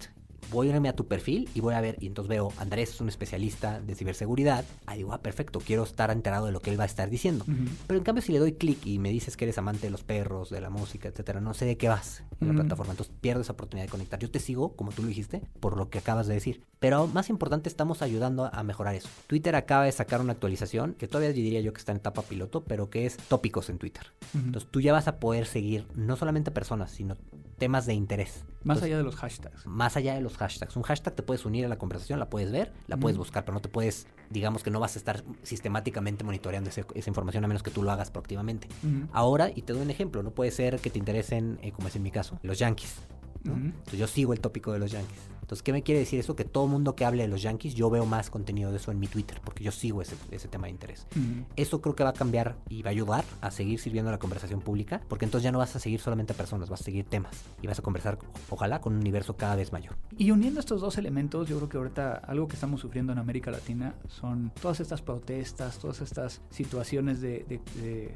voy 0.50 0.69
a 0.69 0.75
irme 0.75 0.88
a 0.88 0.97
tu 0.97 1.07
perfil 1.07 1.49
y 1.55 1.61
voy 1.61 1.75
a 1.75 1.81
ver, 1.81 1.97
y 2.00 2.07
entonces 2.07 2.29
veo, 2.29 2.53
Andrés 2.59 2.91
es 2.91 3.00
un 3.00 3.09
especialista 3.09 3.81
de 3.81 3.95
ciberseguridad. 3.95 4.65
Ahí 4.87 4.99
digo, 4.99 5.12
ah, 5.12 5.21
perfecto, 5.21 5.61
quiero 5.61 5.83
estar 5.83 6.11
enterado 6.11 6.47
de 6.47 6.53
lo 6.53 6.61
que 6.61 6.71
él 6.71 6.79
va 6.79 6.85
a 6.85 6.87
estar 6.87 7.11
diciendo. 7.11 7.45
Pero 7.87 7.99
en 7.99 8.05
cambio, 8.05 8.23
si 8.23 8.33
le 8.33 8.38
doy 8.38 8.53
clic 8.53 8.85
y 8.87 8.99
me 8.99 9.11
dices 9.11 9.37
que 9.37 9.45
eres 9.45 9.59
amante 9.59 9.87
de 9.87 9.91
los 9.91 10.03
perros, 10.05 10.50
de 10.50 10.61
la 10.61 10.71
música, 10.71 11.09
etcétera, 11.09 11.41
no 11.41 11.55
sé 11.55 11.65
de 11.65 11.76
qué 11.76 11.88
vas 11.88 12.23
en 12.41 12.49
la 12.49 12.55
plataforma. 12.55 12.93
Entonces 12.93 13.15
pierdo 13.21 13.43
esa 13.43 13.53
oportunidad 13.53 13.87
de 13.87 13.91
conectar. 13.91 14.19
Yo 14.19 14.31
te 14.31 14.38
sigo, 14.38 14.75
como 14.76 14.93
tú 14.93 15.03
lo 15.03 15.09
dijiste, 15.09 15.43
por 15.61 15.76
lo 15.76 15.91
que 15.91 15.99
acabas 15.99 16.26
de 16.26 16.35
decir. 16.35 16.62
Pero 16.79 17.07
más 17.07 17.31
importante, 17.31 17.69
estamos 17.69 18.03
ayudando 18.03 18.50
a 18.53 18.62
mejorar 18.62 18.95
eso. 18.95 19.09
Twitter 19.26 19.57
acaba 19.57 19.85
de 19.85 19.93
sacar 19.93 20.21
una 20.21 20.33
actualización 20.33 20.95
que 20.95 21.09
todavía 21.09 21.33
diría 21.33 21.61
yo 21.61 21.73
que 21.73 21.79
está 21.79 21.93
en 21.93 21.99
etapa 21.99 22.23
piloto, 22.23 22.65
pero 22.65 22.91
que 22.91 23.07
es 23.07 23.17
tópicos 23.17 23.71
en 23.71 23.79
Twitter. 23.79 24.12
Entonces 24.35 24.71
tú 24.71 24.81
ya 24.81 24.93
vas 24.93 25.09
a 25.09 25.19
poder 25.19 25.47
seguir 25.47 25.87
no 25.95 26.17
solamente 26.17 26.50
personas, 26.50 26.91
sino 26.91 27.17
temas 27.59 27.87
de 27.87 27.95
interés. 27.95 28.45
Más 28.62 28.83
allá 28.83 28.97
de 28.97 29.05
los 29.05 29.17
hashtags. 29.17 29.65
Más 29.67 29.97
allá 29.97 30.15
de 30.15 30.21
los 30.21 30.36
hashtags. 30.37 30.76
Un 30.76 30.83
hashtag 30.83 31.14
te 31.14 31.23
puedes 31.23 31.45
unir 31.45 31.64
a 31.64 31.69
la 31.69 31.78
conversación, 31.78 32.19
la 32.19 32.28
puedes 32.31 32.50
ver, 32.52 32.73
la 32.87 32.97
puedes 32.97 33.19
buscar, 33.19 33.45
pero 33.45 33.55
no 33.55 33.61
te 33.61 33.69
puedes, 33.69 34.07
digamos 34.31 34.62
que 34.62 34.71
no 34.71 34.81
vas 34.81 34.97
a 34.97 34.99
estar 34.99 35.25
sistemáticamente 35.43 36.25
monitoreando 36.25 36.71
esa 36.71 37.11
información 37.11 37.45
a 37.45 37.49
menos 37.49 37.62
que 37.62 37.71
tú 37.71 37.83
lo 37.83 37.90
hagas 37.90 38.11
proactivamente. 38.11 38.69
Ahora, 39.12 39.50
y 39.55 39.62
te 39.62 39.73
doy 39.73 39.83
un 39.83 39.90
ejemplo, 39.90 40.23
no 40.23 40.31
puede 40.31 40.50
ser 40.50 40.81
que 40.81 40.90
te 40.90 40.99
interesen, 40.99 41.59
eh, 41.62 41.73
como 41.73 41.88
es 41.88 41.97
en 41.97 42.02
mi 42.02 42.11
caso, 42.11 42.38
los 42.43 42.59
Yankees. 42.59 42.97
Entonces 43.45 43.99
yo 43.99 44.07
sigo 44.07 44.33
el 44.33 44.40
tópico 44.40 44.73
de 44.73 44.78
los 44.78 44.90
Yankees. 44.90 45.36
Entonces, 45.47 45.62
¿qué 45.62 45.73
me 45.73 45.85
quiere 45.85 46.00
decir 46.00 46.19
eso? 46.19 46.35
Que 46.35 46.45
todo 46.45 46.67
mundo 46.67 46.97
que 46.97 47.05
hable 47.05 47.23
de 47.23 47.29
los 47.29 47.41
Yankees, 47.41 47.76
yo 47.76 47.88
veo 47.88 48.05
más 48.05 48.31
contenido 48.31 48.73
de 48.73 48.79
eso 48.79 48.91
en 48.91 48.99
mi 48.99 49.07
Twitter, 49.07 49.41
porque 49.45 49.62
yo 49.62 49.71
sigo 49.71 50.03
ese, 50.03 50.17
tema 50.49 50.67
de 50.67 50.73
interés. 50.73 51.07
Eso 51.55 51.81
creo 51.81 51.95
que 51.95 52.03
va 52.03 52.11
a 52.11 52.15
cambiar 52.15 52.57
y 52.69 52.83
va 52.83 52.88
a 52.88 52.91
ayudar 52.91 53.25
a 53.41 53.53
seguir 53.53 53.79
sirviendo 53.79 54.11
la 54.11 54.19
conversación 54.19 54.61
pública, 54.61 55.03
porque 55.09 55.25
entonces 55.25 55.45
ya 55.45 55.53
no 55.53 55.59
vas 55.59 55.76
a 55.76 55.79
seguir 55.79 56.00
solamente 56.00 56.33
a 56.33 56.37
personas, 56.37 56.69
vas 56.69 56.81
a 56.81 56.85
seguir 56.85 57.05
temas 57.05 57.45
y 57.62 57.69
vas 57.69 57.79
a 57.79 57.83
conversar, 57.83 58.19
ojalá, 58.50 58.81
con 58.81 58.95
un 58.95 58.99
universo 58.99 59.37
cada 59.37 59.55
vez 59.55 59.73
mayor. 59.73 59.95
Y 60.19 60.33
uniendo 60.33 60.59
estos 60.59 60.81
dos 60.81 60.99
elementos, 60.99 61.49
yo 61.49 61.59
creo 61.59 61.69
que 61.69 61.76
ahorita 61.76 62.15
algo 62.26 62.49
que 62.49 62.55
estamos 62.55 62.81
sufriendo 62.81 63.12
en 63.12 63.19
América 63.21 63.53
Latina 63.53 63.95
son 64.09 64.50
todas 64.61 64.81
estas 64.81 65.00
protestas, 65.00 65.79
todas 65.79 66.00
estas 66.00 66.43
situaciones 66.50 67.21
de, 67.21 67.37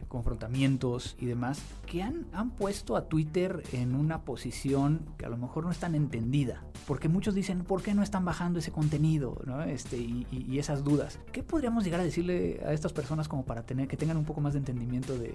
confrontamientos 0.09 1.15
y 1.21 1.27
demás, 1.27 1.63
que 1.87 2.03
han, 2.03 2.27
han 2.33 2.51
puesto 2.51 2.97
a 2.97 3.09
Twitter 3.09 3.63
en 3.73 3.95
una 3.95 4.23
posición 4.23 5.07
que 5.17 5.27
a 5.27 5.29
lo 5.29 5.37
mejor 5.37 5.63
no 5.63 5.71
es 5.71 5.79
tan 5.79 5.95
entendida, 5.95 6.65
porque 6.89 7.09
muchos 7.21 7.35
dicen, 7.35 7.65
¿por 7.65 7.83
qué 7.83 7.93
no 7.93 8.03
están 8.03 8.25
bajando 8.25 8.61
ese 8.61 8.73
contenido? 8.73 9.43
¿no? 9.45 9.63
Este, 9.65 9.99
y, 9.99 10.59
esas 10.59 10.83
dudas. 10.83 11.19
¿Qué 11.33 11.43
podríamos 11.43 11.85
llegar 11.85 12.01
a 12.01 12.03
decirle 12.05 12.63
a 12.65 12.73
estas 12.73 12.95
personas 12.95 13.29
como 13.29 13.45
para 13.45 13.63
tener 13.63 13.89
que 13.89 13.99
tengan 13.99 14.17
un 14.17 14.25
poco 14.25 14.41
más 14.41 14.55
de 14.55 14.61
entendimiento 14.61 15.19
de, 15.19 15.35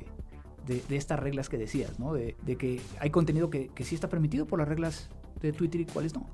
de, 0.66 0.96
estas 0.96 1.20
reglas 1.20 1.48
que 1.48 1.60
decías, 1.60 2.00
¿no? 2.00 2.14
De, 2.14 2.34
que 2.58 2.82
hay 3.00 3.12
contenido 3.12 3.52
que, 3.52 3.68
que 3.68 3.84
sí 3.84 3.94
está 3.94 4.10
permitido 4.10 4.48
por 4.48 4.58
las 4.58 4.68
reglas 4.68 5.10
de 5.42 5.54
Twitter 5.54 5.82
y 5.82 5.86
cuáles 5.86 6.16
no. 6.16 6.26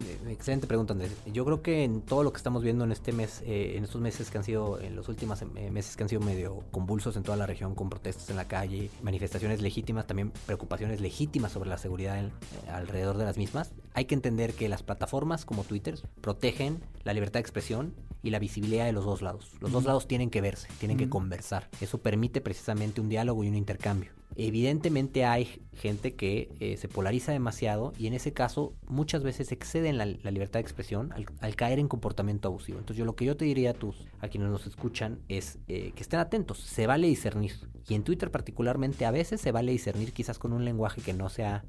Eh, 0.00 0.32
excelente 0.32 0.66
pregunta, 0.66 0.92
Andrés. 0.92 1.12
Yo 1.32 1.44
creo 1.44 1.62
que 1.62 1.84
en 1.84 2.02
todo 2.02 2.22
lo 2.22 2.32
que 2.32 2.38
estamos 2.38 2.62
viendo 2.62 2.84
en 2.84 2.92
este 2.92 3.12
mes, 3.12 3.42
eh, 3.46 3.74
en 3.76 3.84
estos 3.84 4.00
meses 4.00 4.30
que 4.30 4.38
han 4.38 4.44
sido, 4.44 4.80
en 4.80 4.96
los 4.96 5.08
últimos 5.08 5.40
eh, 5.42 5.70
meses 5.70 5.96
que 5.96 6.02
han 6.02 6.08
sido 6.08 6.20
medio 6.20 6.64
convulsos 6.70 7.16
en 7.16 7.22
toda 7.22 7.36
la 7.36 7.46
región, 7.46 7.74
con 7.74 7.90
protestas 7.90 8.28
en 8.30 8.36
la 8.36 8.46
calle, 8.46 8.90
manifestaciones 9.02 9.60
legítimas, 9.62 10.06
también 10.06 10.32
preocupaciones 10.46 11.00
legítimas 11.00 11.52
sobre 11.52 11.70
la 11.70 11.78
seguridad 11.78 12.30
alrededor 12.70 13.16
de 13.16 13.24
las 13.24 13.36
mismas, 13.36 13.72
hay 13.92 14.06
que 14.06 14.14
entender 14.14 14.54
que 14.54 14.68
las 14.68 14.82
plataformas 14.82 15.44
como 15.44 15.64
Twitter 15.64 15.98
protegen 16.20 16.82
la 17.04 17.12
libertad 17.12 17.34
de 17.34 17.42
expresión 17.42 17.94
y 18.22 18.30
la 18.30 18.38
visibilidad 18.38 18.86
de 18.86 18.92
los 18.92 19.04
dos 19.04 19.22
lados. 19.22 19.52
Los 19.60 19.70
dos 19.70 19.84
lados 19.84 20.08
tienen 20.08 20.30
que 20.30 20.40
verse, 20.40 20.68
tienen 20.78 20.96
que 20.96 21.08
conversar. 21.08 21.68
Eso 21.80 21.98
permite 21.98 22.40
precisamente 22.40 23.00
un 23.00 23.08
diálogo 23.10 23.44
y 23.44 23.48
un 23.48 23.54
intercambio. 23.54 24.12
Evidentemente 24.36 25.24
hay 25.24 25.62
gente 25.72 26.14
que 26.14 26.50
eh, 26.60 26.76
se 26.76 26.88
polariza 26.88 27.32
demasiado 27.32 27.92
y 27.98 28.06
en 28.06 28.14
ese 28.14 28.32
caso 28.32 28.74
muchas 28.86 29.22
veces 29.22 29.52
exceden 29.52 29.98
la, 29.98 30.06
libertad 30.06 30.54
de 30.54 30.62
expresión 30.62 31.12
al, 31.12 31.56
caer 31.56 31.78
en 31.78 31.88
comportamiento 31.88 32.48
abusivo. 32.48 32.78
Entonces 32.78 32.98
yo 32.98 33.04
lo 33.04 33.14
que 33.14 33.24
yo 33.24 33.36
te 33.36 33.44
diría 33.44 33.70
a, 33.70 33.74
tus, 33.74 34.06
a 34.20 34.28
quienes 34.28 34.50
nos 34.50 34.66
escuchan 34.66 35.20
es 35.28 35.58
eh, 35.68 35.92
que 35.94 36.02
estén 36.02 36.20
atentos, 36.20 36.58
se 36.58 36.86
vale 36.86 37.06
discernir. 37.06 37.52
Y 37.88 37.94
en 37.94 38.02
Twitter 38.02 38.30
particularmente 38.30 39.04
a 39.04 39.10
veces 39.10 39.40
se 39.40 39.52
vale 39.52 39.72
discernir 39.72 40.12
quizás 40.12 40.38
con 40.38 40.52
un 40.52 40.64
lenguaje 40.64 41.00
que 41.00 41.12
no 41.12 41.28
sea 41.28 41.64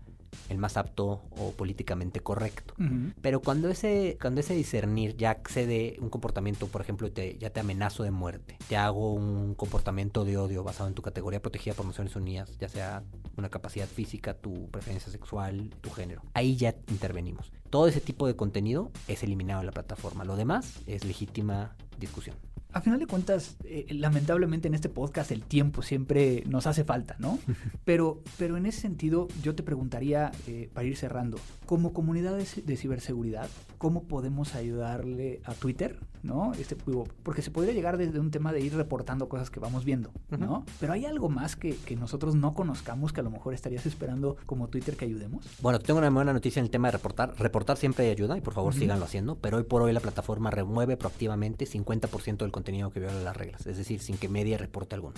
el 0.50 0.58
más 0.58 0.78
apto 0.78 1.22
o 1.38 1.52
políticamente 1.52 2.20
correcto. 2.20 2.74
Pero 3.22 3.42
cuando 3.42 3.70
ese, 3.70 4.18
cuando 4.22 4.42
ese 4.42 4.54
discernir 4.54 5.16
ya 5.16 5.32
accede 5.32 5.98
un 6.00 6.10
comportamiento, 6.10 6.68
por 6.68 6.82
ejemplo, 6.82 7.12
te, 7.12 7.38
ya 7.38 7.50
te 7.50 7.60
amenazo 7.60 8.04
de 8.04 8.12
muerte, 8.12 8.58
te 8.68 8.78
hago 8.78 9.14
un 9.14 9.56
comportamiento 9.56 10.26
de 10.26 10.38
odio 10.38 10.64
basado 10.64 10.88
en 10.90 10.96
tu 10.96 11.02
categoría 11.02 11.42
protegida 11.42 11.74
por 11.74 11.86
Naciones 11.86 12.16
Unidas, 12.16 12.58
ya 12.60 12.70
sea 12.70 13.04
una 13.38 13.50
capacidad 13.50 13.88
física, 13.88 14.34
tu 14.34 14.70
preferencia 14.70 15.12
sexual, 15.12 15.72
tu 15.82 15.90
género. 15.90 16.22
Ahí 16.34 16.56
ya 16.56 16.76
intervenimos. 16.90 17.52
Todo 17.70 17.88
ese 17.88 18.02
tipo 18.02 18.28
de 18.28 18.36
contenido 18.36 18.92
es 19.08 19.24
eliminado 19.24 19.62
de 19.62 19.66
la 19.68 19.72
plataforma. 19.72 20.24
Lo 20.24 20.36
demás 20.36 20.82
es 20.88 21.04
legítima 21.04 21.76
discusión 22.00 22.36
a 22.76 22.82
final 22.82 23.00
de 23.00 23.08
cuentas, 23.08 23.56
eh, 23.64 23.86
lamentablemente 23.90 24.68
en 24.68 24.74
este 24.74 24.90
podcast 24.90 25.32
el 25.32 25.44
tiempo 25.44 25.82
siempre 25.82 26.44
nos 26.46 26.68
hace 26.68 26.84
falta, 26.84 27.16
¿no? 27.20 27.40
Pero, 27.86 28.22
pero 28.38 28.58
en 28.58 28.66
ese 28.66 28.82
sentido, 28.82 29.28
yo 29.44 29.54
te 29.54 29.62
preguntaría, 29.62 30.32
eh, 30.48 30.70
para 30.74 30.88
ir 30.88 30.98
cerrando, 30.98 31.38
como 31.68 31.94
comunidad 31.94 32.36
de, 32.36 32.76
ciberseguridad, 32.78 33.48
¿cómo 33.78 34.04
podemos 34.04 34.56
ayudarle 34.56 35.40
a 35.46 35.54
Twitter, 35.54 36.00
¿no? 36.24 36.54
Este, 36.54 36.76
porque 37.24 37.44
se 37.44 37.52
podría 37.52 37.74
llegar 37.74 37.98
desde 37.98 38.20
un 38.20 38.32
tema 38.32 38.52
de 38.52 38.62
ir 38.62 38.76
reportando 38.76 39.30
cosas 39.30 39.52
que 39.52 39.60
vamos 39.60 39.86
viendo, 39.86 40.12
¿no? 40.32 40.66
Pero 40.80 40.94
hay 40.94 41.06
algo 41.06 41.30
más 41.30 41.56
que, 41.56 41.76
que, 41.76 41.96
nosotros 41.96 42.36
no 42.36 42.56
conozcamos 42.56 43.14
que 43.14 43.22
a 43.22 43.24
lo 43.24 43.30
mejor 43.30 43.54
estarías 43.54 43.86
esperando 43.86 44.36
como 44.48 44.68
Twitter 44.68 44.98
que 44.98 45.06
ayudemos. 45.06 45.46
Bueno, 45.62 45.80
tengo 45.80 46.00
una 46.00 46.10
buena 46.10 46.34
noticia 46.34 46.60
en 46.60 46.66
el 46.66 46.72
tema 46.72 46.88
de 46.88 46.94
reportar. 46.94 47.36
Reportar 47.38 47.78
siempre 47.78 48.10
ayuda 48.10 48.38
y 48.38 48.42
por 48.42 48.54
favor 48.54 48.74
síganlo 48.74 49.06
haciendo, 49.06 49.36
pero 49.36 49.58
hoy 49.58 49.64
por 49.64 49.84
hoy 49.84 49.94
la 49.94 50.00
plataforma 50.00 50.50
remueve 50.50 50.98
proactivamente 50.98 51.66
50% 51.66 52.38
del 52.38 52.52
contenido 52.52 52.65
que 52.66 53.00
viola 53.00 53.22
las 53.22 53.38
reglas, 53.38 53.66
es 53.68 53.78
decir, 53.78 54.02
sin 54.02 54.18
que 54.18 54.28
media 54.28 54.58
reporte 54.58 54.96
alguno. 54.96 55.14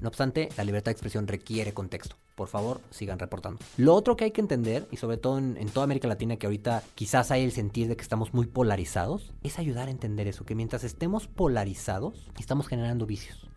No 0.00 0.08
obstante, 0.08 0.48
la 0.56 0.64
libertad 0.64 0.86
de 0.86 0.92
expresión 0.92 1.26
requiere 1.26 1.72
contexto. 1.72 2.16
Por 2.34 2.48
favor, 2.48 2.80
sigan 2.90 3.18
reportando. 3.18 3.58
Lo 3.76 3.94
otro 3.94 4.16
que 4.16 4.24
hay 4.24 4.30
que 4.30 4.40
entender, 4.40 4.86
y 4.90 4.96
sobre 4.96 5.16
todo 5.16 5.38
en, 5.38 5.68
toda 5.68 5.84
América 5.84 6.08
Latina, 6.08 6.36
que 6.36 6.46
ahorita 6.46 6.82
quizás 6.94 7.30
hay 7.30 7.44
el 7.44 7.52
sentir 7.52 7.88
de 7.88 7.96
que 7.96 8.02
estamos 8.02 8.34
muy 8.34 8.46
polarizados, 8.46 9.32
es 9.42 9.58
ayudar 9.58 9.88
a 9.88 9.90
entender 9.90 10.26
eso, 10.26 10.44
que 10.44 10.54
mientras 10.54 10.84
estemos 10.84 11.28
polarizados, 11.28 12.30
estamos 12.38 12.66
generando 12.66 13.06
vicios. 13.06 13.48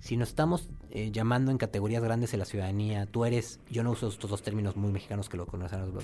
Si 0.00 0.16
nos 0.16 0.30
estamos 0.30 0.70
eh, 0.90 1.10
llamando 1.12 1.50
en 1.50 1.58
categorías 1.58 2.02
grandes 2.02 2.32
de 2.32 2.38
la 2.38 2.46
ciudadanía, 2.46 3.04
tú 3.04 3.26
eres, 3.26 3.60
yo 3.70 3.84
no 3.84 3.90
uso 3.90 4.08
estos 4.08 4.30
dos 4.30 4.40
términos 4.40 4.74
muy 4.74 4.90
mexicanos 4.90 5.28
que 5.28 5.36
lo 5.36 5.44
conocen 5.46 5.92
los, 5.92 6.02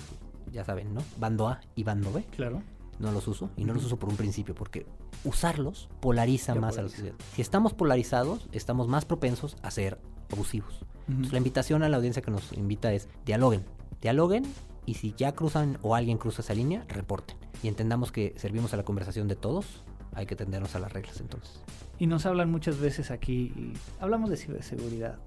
ya 0.53 0.63
saben, 0.63 0.93
¿no? 0.93 1.03
Bando 1.19 1.49
A 1.49 1.63
y 1.75 1.83
bando 1.83 2.13
B. 2.13 2.23
Claro 2.37 2.63
no 2.99 3.13
los 3.13 3.29
uso 3.29 3.51
y 3.57 3.65
no 3.65 3.75
los 3.75 3.85
uso 3.85 3.99
por 3.99 4.09
un 4.09 4.17
principio, 4.17 4.55
porque 4.55 4.87
usarlos 5.25 5.89
polariza 6.01 6.55
más 6.55 6.79
a 6.79 6.83
la 6.83 6.89
sociedad. 6.89 7.15
Si 7.35 7.43
estamos 7.43 7.75
polarizados, 7.75 8.49
estamos 8.53 8.89
más 8.89 9.05
propensos 9.05 9.57
a 9.63 9.71
ser 9.71 9.99
abusivos. 10.33 10.85
Entonces, 11.09 11.33
la 11.33 11.39
invitación 11.39 11.83
a 11.83 11.89
la 11.89 11.97
audiencia 11.99 12.23
que 12.23 12.31
nos 12.31 12.53
invita 12.53 12.93
es 12.93 13.09
dialoguen, 13.25 13.65
dialoguen 14.01 14.45
y 14.87 14.95
si 14.95 15.15
ya 15.17 15.33
cruzan 15.33 15.79
o 15.83 15.95
alguien 15.95 16.19
cruza 16.19 16.43
esa 16.43 16.55
línea, 16.55 16.85
reporten. 16.89 17.37
Y 17.63 17.69
entendamos 17.69 18.13
que 18.13 18.35
servimos 18.37 18.75
a 18.75 18.77
la 18.77 18.85
conversación 18.85 19.29
de 19.29 19.37
todos, 19.37 19.83
hay 20.15 20.27
que 20.27 20.37
tendernos 20.37 20.75
a 20.75 20.79
las 20.79 20.93
reglas 20.93 21.21
entonces. 21.21 21.61
Y 21.99 22.07
nos 22.07 22.27
hablan 22.27 22.51
muchas 22.51 22.79
veces 22.79 23.11
aquí, 23.11 23.73
hablamos 24.01 24.31
de 24.31 24.37
ciberseguridad. 24.37 25.19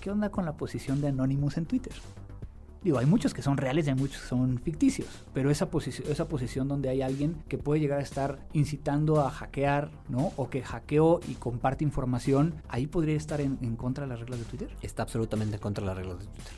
¿Qué 0.00 0.10
onda 0.10 0.30
con 0.30 0.44
la 0.44 0.56
posición 0.56 1.00
de 1.00 1.08
Anonymous 1.08 1.56
en 1.56 1.66
Twitter? 1.66 1.92
Digo, 2.82 2.98
hay 2.98 3.06
muchos 3.06 3.34
que 3.34 3.42
son 3.42 3.56
reales 3.56 3.86
y 3.86 3.90
hay 3.90 3.96
muchos 3.96 4.22
que 4.22 4.28
son 4.28 4.58
ficticios, 4.58 5.08
pero 5.34 5.50
esa, 5.50 5.70
posición 5.70 6.10
esa 6.10 6.28
posición 6.28 6.68
donde 6.68 6.88
hay 6.88 7.02
alguien 7.02 7.42
que 7.48 7.58
puede 7.58 7.80
llegar 7.80 7.98
a 7.98 8.02
estar 8.02 8.38
incitando 8.52 9.20
a 9.20 9.30
hackear, 9.30 9.90
¿no? 10.08 10.32
O 10.36 10.48
que 10.48 10.62
hackeó 10.62 11.20
y 11.28 11.34
comparte 11.34 11.84
información, 11.84 12.54
ahí 12.68 12.86
podría 12.86 13.16
estar 13.16 13.40
en, 13.40 13.56
contra 13.76 14.04
de 14.04 14.10
las 14.10 14.20
reglas 14.20 14.38
de 14.40 14.44
Twitter. 14.44 14.70
Está 14.82 15.02
absolutamente 15.02 15.56
en 15.56 15.60
contra 15.60 15.82
de 15.82 15.88
las 15.88 15.96
reglas 15.96 16.18
de 16.20 16.26
Twitter. 16.26 16.52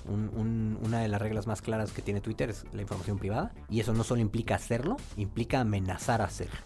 una 0.83 1.01
de 1.01 1.09
las 1.09 1.21
reglas 1.21 1.47
más 1.47 1.63
claras 1.63 1.93
que 1.93 2.03
tiene 2.03 2.21
Twitter 2.21 2.51
es 2.51 2.65
la 2.73 2.83
información 2.83 3.19
privada 3.19 3.53
y 3.69 3.81
eso 3.81 3.93
no 3.93 4.05
solo 4.05 4.21
implica 4.21 4.55
hacerlo, 4.55 4.97
implica 5.17 5.61
amenazar 5.61 6.21
a 6.21 6.25
hacerlo. 6.25 6.61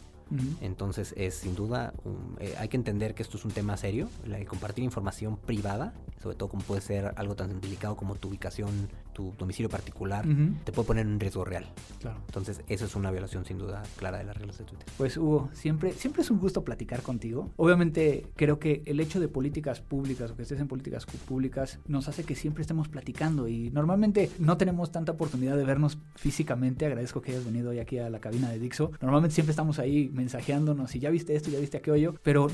Entonces 0.60 1.14
es 1.16 1.34
sin 1.34 1.54
duda, 1.54 1.92
eh, 2.40 2.54
hay 2.58 2.68
que 2.68 2.76
entender 2.76 3.14
que 3.14 3.22
esto 3.22 3.36
es 3.36 3.44
un 3.44 3.50
tema 3.50 3.76
serio, 3.76 4.08
compartir 4.48 4.82
información 4.84 5.36
privada, 5.36 5.94
sobre 6.22 6.36
todo 6.36 6.48
como 6.48 6.62
puede 6.62 6.80
ser 6.80 7.12
algo 7.16 7.36
tan 7.36 7.60
delicado 7.60 7.96
como 7.96 8.16
tu 8.16 8.28
ubicación, 8.28 8.88
tu 9.14 9.32
domicilio 9.38 9.70
particular, 9.70 10.26
te 10.64 10.72
puede 10.72 10.86
poner 10.86 11.06
en 11.06 11.18
riesgo 11.18 11.44
real. 11.44 11.66
Claro. 12.00 12.18
Entonces 12.26 12.60
eso 12.68 12.84
es 12.84 12.94
una 12.94 13.10
violación 13.10 13.44
sin 13.44 13.58
duda 13.58 13.82
clara 13.96 14.18
de 14.18 14.24
las 14.24 14.36
reglas 14.36 14.58
de 14.58 14.64
Twitter. 14.64 14.86
Pues 14.98 15.16
Hugo, 15.16 15.48
siempre, 15.52 15.92
siempre 15.92 16.22
es 16.22 16.30
un 16.30 16.38
gusto 16.38 16.64
platicar 16.64 17.02
contigo. 17.02 17.50
Obviamente 17.56 18.26
creo 18.36 18.58
que 18.58 18.82
el 18.84 19.00
hecho 19.00 19.20
de 19.20 19.28
políticas 19.28 19.80
públicas 19.80 20.30
o 20.30 20.36
que 20.36 20.42
estés 20.42 20.60
en 20.60 20.68
políticas 20.68 21.06
públicas 21.06 21.78
nos 21.86 22.08
hace 22.08 22.24
que 22.24 22.34
siempre 22.34 22.62
estemos 22.62 22.88
platicando 22.88 23.48
y 23.48 23.70
normalmente 23.70 24.30
no 24.38 24.56
tenemos 24.56 24.92
tanta 24.92 25.12
oportunidad 25.12 25.56
de 25.56 25.64
vernos 25.64 25.98
físicamente. 26.16 26.86
Agradezco 26.86 27.22
que 27.22 27.32
hayas 27.32 27.44
venido 27.44 27.70
hoy 27.70 27.78
aquí 27.78 27.98
a 27.98 28.10
la 28.10 28.18
cabina 28.18 28.50
de 28.50 28.58
Dixo. 28.58 28.90
Normalmente 29.00 29.34
siempre 29.34 29.52
estamos 29.52 29.78
ahí 29.78 30.10
mensajeándonos 30.12 30.94
y 30.94 30.98
ya 30.98 31.10
viste 31.10 31.36
esto, 31.36 31.50
ya 31.50 31.60
viste 31.60 31.76
aquello, 31.76 32.14
pero 32.22 32.48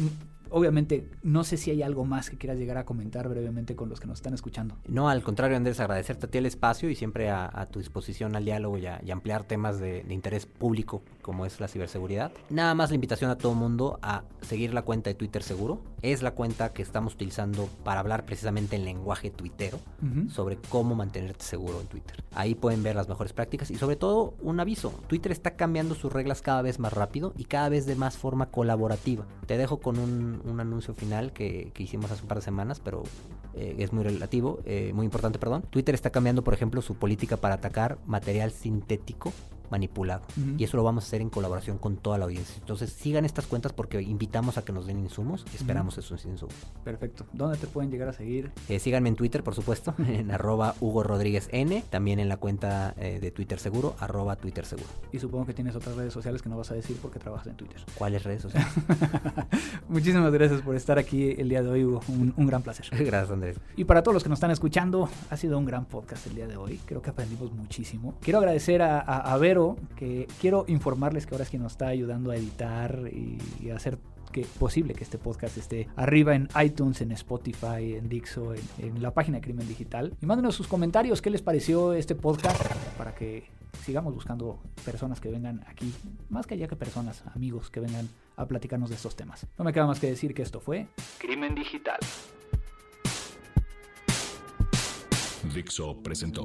obviamente 0.50 1.08
no 1.22 1.44
sé 1.44 1.56
si 1.56 1.70
hay 1.70 1.82
algo 1.82 2.04
más 2.04 2.30
que 2.30 2.36
quieras 2.36 2.58
llegar 2.58 2.78
a 2.78 2.84
comentar 2.84 3.28
brevemente 3.28 3.76
con 3.76 3.88
los 3.88 4.00
que 4.00 4.06
nos 4.06 4.18
están 4.18 4.34
escuchando. 4.34 4.76
No, 4.86 5.08
al 5.08 5.22
contrario, 5.22 5.56
Andrés, 5.56 5.80
agradecerte 5.80 6.26
a 6.26 6.30
ti 6.30 6.38
el 6.38 6.46
espacio 6.46 6.90
y 6.90 6.94
siempre 6.94 7.30
a, 7.30 7.68
tu 7.70 7.78
disposición 7.78 8.36
al 8.36 8.44
diálogo 8.44 8.78
y, 8.78 8.86
a, 8.86 9.00
ampliar 9.10 9.44
temas 9.44 9.78
de, 9.78 10.04
interés 10.08 10.46
público 10.46 11.02
como 11.22 11.46
es 11.46 11.60
la 11.60 11.68
ciberseguridad. 11.68 12.32
Nada 12.48 12.74
más 12.74 12.90
la 12.90 12.96
invitación 12.96 13.30
a 13.30 13.36
todo 13.36 13.54
mundo 13.54 13.98
a 14.02 14.24
seguir 14.42 14.74
la 14.74 14.82
cuenta 14.82 15.10
de 15.10 15.14
Twitter 15.14 15.42
Seguro. 15.42 15.82
Es 16.02 16.22
la 16.22 16.32
cuenta 16.32 16.72
que 16.72 16.82
estamos 16.82 17.14
utilizando 17.14 17.68
para 17.84 18.00
hablar 18.00 18.24
precisamente 18.24 18.76
en 18.76 18.84
lenguaje 18.84 19.30
tuitero 19.30 19.78
sobre 20.28 20.56
cómo 20.56 20.94
mantenerte 20.94 21.44
seguro 21.44 21.80
en 21.80 21.86
Twitter. 21.86 22.24
Ahí 22.34 22.54
pueden 22.54 22.82
ver 22.82 22.96
las 22.96 23.08
mejores 23.08 23.32
prácticas 23.32 23.70
y 23.70 23.76
sobre 23.76 23.96
todo 23.96 24.34
un 24.40 24.60
aviso. 24.60 24.92
Twitter 25.08 25.30
está 25.30 25.52
cambiando 25.52 25.94
sus 25.94 26.12
reglas 26.12 26.40
cada 26.42 26.62
vez 26.62 26.78
más 26.78 26.92
rápido 26.92 27.34
y 27.36 27.44
cada 27.44 27.68
vez 27.68 27.86
de 27.86 27.96
más 27.96 28.16
forma 28.16 28.46
colaborativa. 28.46 29.26
Te 29.46 29.58
dejo 29.58 29.80
con 29.80 29.98
un, 29.98 30.39
anuncio 30.61 30.94
final 30.94 31.33
que, 31.33 31.72
hicimos 31.79 32.11
hace 32.11 32.22
un 32.22 32.29
par 32.29 32.38
de 32.38 32.42
semanas, 32.42 32.81
pero 32.81 33.03
eh, 33.55 33.76
es 33.79 33.92
muy 33.92 34.05
relativo, 34.05 34.61
eh, 34.64 34.92
muy 34.94 35.05
importante, 35.05 35.38
perdón. 35.38 35.62
Twitter 35.70 35.94
está 35.94 36.11
cambiando, 36.11 36.42
por 36.42 36.55
ejemplo, 36.55 36.83
su 36.83 36.94
política 36.94 37.37
para 37.37 37.57
atacar 37.57 37.98
material 38.07 38.50
sintético 38.50 39.33
manipulado. 39.70 40.22
Y 40.59 40.64
eso 40.64 40.76
lo 40.76 40.85
vamos 40.85 41.04
a 41.04 41.06
hacer 41.06 41.20
en 41.20 41.30
colaboración 41.30 41.78
con 41.78 41.96
toda 41.96 42.18
la 42.18 42.24
audiencia. 42.24 42.56
Entonces 42.59 42.90
sigan 42.90 43.24
estas 43.24 43.46
cuentas 43.46 43.72
porque 43.72 44.00
invitamos 44.02 44.59
a 44.59 44.64
que 44.64 44.72
nos 44.72 44.87
den 44.87 44.98
insumos 44.98 45.44
y 45.52 45.56
esperamos 45.56 45.98
esos 45.98 46.24
insumos. 46.24 46.54
Perfecto. 46.85 47.26
¿Dónde 47.33 47.59
te 47.59 47.66
pueden 47.66 47.90
llegar 47.90 48.09
a 48.09 48.12
seguir? 48.12 48.50
Eh, 48.68 48.78
síganme 48.78 49.09
en 49.09 49.16
Twitter, 49.16 49.42
por 49.42 49.54
supuesto, 49.54 49.94
en 49.98 50.30
arroba 50.30 50.74
Hugo 50.80 51.02
Rodríguez 51.02 51.48
N, 51.52 51.85
también 51.90 52.18
en 52.20 52.28
la 52.28 52.37
cuenta 52.37 52.94
eh, 52.98 53.18
de 53.20 53.30
Twitter 53.30 53.59
Seguro, 53.59 53.94
arroba 53.98 54.37
Twitter 54.37 54.64
Seguro. 54.64 54.88
Y 55.12 55.18
supongo 55.18 55.46
que 55.46 55.54
tienes 55.54 55.74
otras 55.76 55.96
redes 55.96 56.12
sociales 56.12 56.42
que 56.42 56.48
no 56.48 56.56
vas 56.56 56.70
a 56.70 56.74
decir 56.74 56.96
porque 57.00 57.18
trabajas 57.18 57.46
en 57.46 57.56
Twitter. 57.56 57.80
¿Cuáles 57.94 58.24
redes 58.24 58.42
sociales? 58.42 58.68
Muchísimas 59.88 60.33
gracias 60.33 60.62
por 60.62 60.76
estar 60.76 60.98
aquí 60.98 61.35
el 61.38 61.48
día 61.48 61.62
de 61.62 61.70
hoy, 61.70 61.85
Hugo. 61.85 62.00
Un, 62.09 62.33
un 62.37 62.46
gran 62.46 62.62
placer. 62.62 62.87
gracias, 63.04 63.30
Andrés. 63.30 63.56
Y 63.76 63.85
para 63.85 64.02
todos 64.02 64.14
los 64.14 64.22
que 64.22 64.28
nos 64.28 64.38
están 64.38 64.50
escuchando, 64.50 65.09
ha 65.30 65.37
sido 65.37 65.59
un 65.59 65.64
gran 65.64 65.85
podcast 65.85 66.26
el 66.26 66.35
día 66.35 66.46
de 66.46 66.56
hoy. 66.56 66.80
Creo 66.87 67.02
que 67.02 67.11
aprendimos 67.11 67.52
muchísimo. 67.52 68.14
Quiero 68.20 68.38
agradecer 68.38 68.83
a, 68.83 69.00
a, 69.00 69.33
a 69.33 69.37
Vero, 69.38 69.60
que 69.96 70.27
quiero 70.40 70.64
informarles 70.68 71.27
que 71.27 71.35
ahora 71.35 71.44
es 71.44 71.51
quien 71.51 71.62
nos 71.62 71.73
está 71.73 71.88
ayudando 71.88 72.31
a 72.31 72.37
editar 72.37 73.05
y, 73.12 73.70
a 73.70 73.77
hacer 73.77 73.99
que 74.33 74.42
posible 74.59 74.94
que 74.94 75.03
este 75.03 75.18
podcast 75.18 75.57
esté 75.59 75.88
arriba 75.96 76.35
en 76.37 76.49
iTunes, 76.62 77.01
en 77.01 77.11
Spotify, 77.12 77.94
en 77.96 78.09
Dixo, 78.09 78.55
en, 78.79 79.03
la 79.03 79.12
página 79.12 79.38
de 79.38 79.42
Crimen 79.42 79.66
Digital. 79.66 80.14
Y 80.20 80.27
mándenos 80.27 80.55
sus 80.55 80.68
comentarios, 80.68 81.20
qué 81.20 81.31
les 81.31 81.42
pareció 81.42 81.92
este 81.94 82.14
podcast 82.14 82.62
para 82.96 83.14
que 83.14 83.44
sigamos 83.85 84.14
buscando 84.14 84.61
personas 84.85 85.20
que 85.20 85.31
vengan 85.31 85.64
aquí, 85.66 85.92
más 86.29 86.46
que 86.46 86.55
allá 86.55 86.68
que 86.68 86.77
personas, 86.77 87.25
amigos 87.35 87.70
que 87.70 87.81
vengan 87.81 88.09
a 88.37 88.46
platicarnos 88.46 88.90
de 88.90 88.96
estos 88.96 89.16
temas. 89.16 89.46
No 89.59 89.64
me 89.64 89.73
queda 89.73 89.87
más 89.87 89.99
que 89.99 90.07
decir 90.07 90.33
que 90.33 90.42
esto 90.42 90.61
fue 90.61 90.87
Crimen 91.18 91.55
Digital. 91.55 91.99
Dixo 95.55 95.96
presentó 96.03 96.44